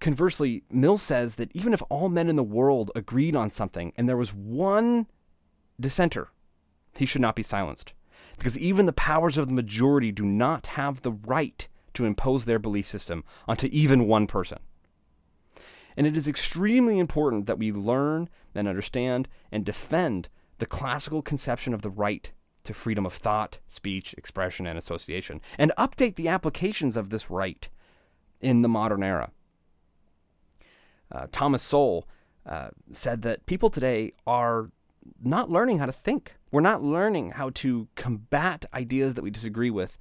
Conversely, 0.00 0.62
Mill 0.70 0.96
says 0.96 1.34
that 1.34 1.54
even 1.54 1.74
if 1.74 1.82
all 1.90 2.08
men 2.08 2.30
in 2.30 2.36
the 2.36 2.42
world 2.42 2.90
agreed 2.94 3.36
on 3.36 3.50
something 3.50 3.92
and 3.98 4.08
there 4.08 4.16
was 4.16 4.32
one 4.32 5.06
dissenter, 5.78 6.28
he 6.96 7.04
should 7.04 7.20
not 7.20 7.36
be 7.36 7.42
silenced. 7.42 7.92
Because 8.40 8.56
even 8.56 8.86
the 8.86 8.92
powers 8.94 9.36
of 9.36 9.48
the 9.48 9.52
majority 9.52 10.10
do 10.10 10.24
not 10.24 10.68
have 10.68 11.02
the 11.02 11.12
right 11.12 11.68
to 11.92 12.06
impose 12.06 12.46
their 12.46 12.58
belief 12.58 12.86
system 12.86 13.22
onto 13.46 13.68
even 13.70 14.08
one 14.08 14.26
person. 14.26 14.60
And 15.94 16.06
it 16.06 16.16
is 16.16 16.26
extremely 16.26 16.98
important 16.98 17.44
that 17.44 17.58
we 17.58 17.70
learn 17.70 18.30
and 18.54 18.66
understand 18.66 19.28
and 19.52 19.62
defend 19.62 20.30
the 20.58 20.64
classical 20.64 21.20
conception 21.20 21.74
of 21.74 21.82
the 21.82 21.90
right 21.90 22.32
to 22.64 22.72
freedom 22.72 23.04
of 23.04 23.12
thought, 23.12 23.58
speech, 23.66 24.14
expression, 24.14 24.66
and 24.66 24.78
association, 24.78 25.42
and 25.58 25.70
update 25.76 26.14
the 26.14 26.28
applications 26.28 26.96
of 26.96 27.10
this 27.10 27.28
right 27.28 27.68
in 28.40 28.62
the 28.62 28.68
modern 28.70 29.02
era. 29.02 29.32
Uh, 31.12 31.26
Thomas 31.30 31.62
Sowell 31.62 32.08
uh, 32.46 32.68
said 32.90 33.20
that 33.20 33.44
people 33.44 33.68
today 33.68 34.14
are 34.26 34.70
not 35.22 35.50
learning 35.50 35.78
how 35.78 35.84
to 35.84 35.92
think. 35.92 36.36
We're 36.50 36.60
not 36.60 36.82
learning 36.82 37.32
how 37.32 37.50
to 37.50 37.88
combat 37.94 38.64
ideas 38.74 39.14
that 39.14 39.22
we 39.22 39.30
disagree 39.30 39.70
with 39.70 39.96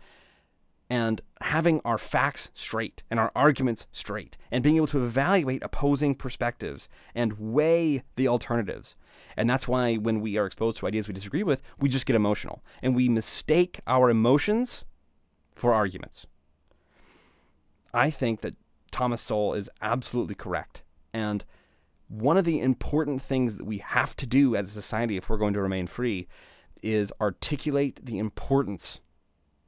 and 0.89 1.21
having 1.41 1.81
our 1.85 1.99
facts 1.99 2.49
straight 2.55 3.03
and 3.11 3.19
our 3.19 3.31
arguments 3.35 3.85
straight 3.91 4.37
and 4.51 4.63
being 4.63 4.77
able 4.77 4.87
to 4.87 5.03
evaluate 5.03 5.63
opposing 5.63 6.15
perspectives 6.15 6.89
and 7.13 7.33
weigh 7.33 8.01
the 8.15 8.27
alternatives. 8.27 8.95
And 9.37 9.47
that's 9.47 9.67
why 9.67 9.95
when 9.95 10.19
we 10.19 10.37
are 10.37 10.47
exposed 10.47 10.79
to 10.79 10.87
ideas 10.87 11.07
we 11.07 11.13
disagree 11.13 11.43
with, 11.43 11.61
we 11.77 11.89
just 11.89 12.07
get 12.07 12.15
emotional 12.15 12.63
and 12.81 12.95
we 12.95 13.07
mistake 13.07 13.79
our 13.85 14.09
emotions 14.09 14.83
for 15.53 15.73
arguments. 15.73 16.25
I 17.93 18.09
think 18.09 18.41
that 18.41 18.55
Thomas 18.91 19.21
Sowell 19.21 19.53
is 19.53 19.69
absolutely 19.81 20.35
correct. 20.35 20.81
And 21.13 21.45
one 22.09 22.37
of 22.37 22.43
the 22.43 22.59
important 22.59 23.21
things 23.21 23.55
that 23.55 23.65
we 23.65 23.77
have 23.77 24.15
to 24.17 24.25
do 24.25 24.55
as 24.55 24.67
a 24.67 24.71
society 24.71 25.15
if 25.15 25.29
we're 25.29 25.37
going 25.37 25.53
to 25.53 25.61
remain 25.61 25.87
free 25.87 26.27
is 26.81 27.13
articulate 27.21 28.03
the 28.03 28.17
importance 28.17 28.99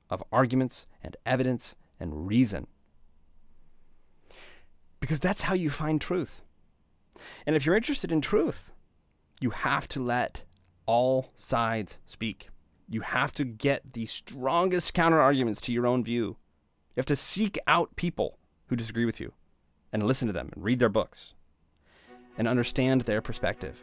of 0.10 0.24
arguments 0.32 0.88
and 1.04 1.16
evidence 1.26 1.76
and 2.00 2.28
reason. 2.28 2.66
Because 5.00 5.20
that's 5.20 5.44
how 5.44 5.54
you 5.54 5.70
find 5.70 6.02
truth. 6.02 6.42
And 7.46 7.56
if 7.56 7.66
you're 7.66 7.76
interested 7.76 8.12
in 8.12 8.22
truth, 8.22 8.72
you 9.40 9.52
have 9.52 9.88
to 9.90 10.04
let 10.04 10.42
all 10.88 11.32
sides 11.36 12.00
speak. 12.06 12.50
You 12.90 13.02
have 13.02 13.32
to 13.34 13.44
get 13.44 13.94
the 13.94 14.08
strongest 14.08 14.96
counter 14.96 15.22
arguments 15.22 15.62
to 15.62 15.72
your 15.72 15.86
own 15.86 16.04
view. 16.04 16.38
You 16.96 16.98
have 16.98 17.06
to 17.06 17.16
seek 17.16 17.60
out 17.68 17.96
people 17.96 18.40
who 18.68 18.76
disagree 18.76 19.06
with 19.06 19.20
you 19.20 19.34
and 19.94 20.08
listen 20.08 20.28
to 20.28 20.34
them 20.34 20.50
and 20.54 20.64
read 20.64 20.80
their 20.80 20.90
books 20.90 21.36
and 22.38 22.48
understand 22.48 23.02
their 23.02 23.22
perspective 23.22 23.82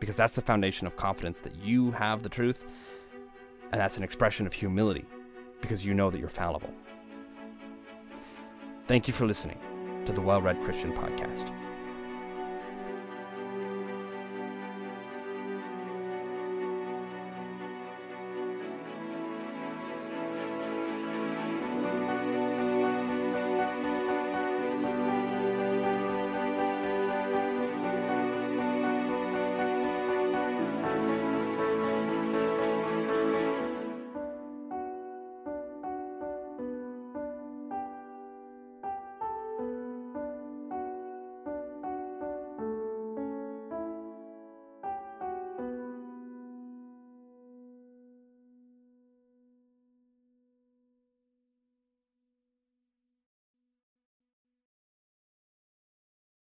because 0.00 0.16
that's 0.16 0.34
the 0.34 0.42
foundation 0.42 0.86
of 0.86 0.96
confidence 0.96 1.40
that 1.40 1.56
you 1.56 1.90
have 1.92 2.22
the 2.22 2.28
truth 2.28 2.66
and 3.72 3.80
that's 3.80 3.96
an 3.96 4.02
expression 4.02 4.46
of 4.46 4.52
humility 4.52 5.04
because 5.60 5.84
you 5.84 5.94
know 5.94 6.10
that 6.10 6.18
you're 6.18 6.28
fallible. 6.28 6.72
Thank 8.86 9.08
you 9.08 9.14
for 9.14 9.26
listening 9.26 9.58
to 10.04 10.12
the 10.12 10.20
Well 10.20 10.42
Read 10.42 10.62
Christian 10.62 10.92
Podcast. 10.92 11.52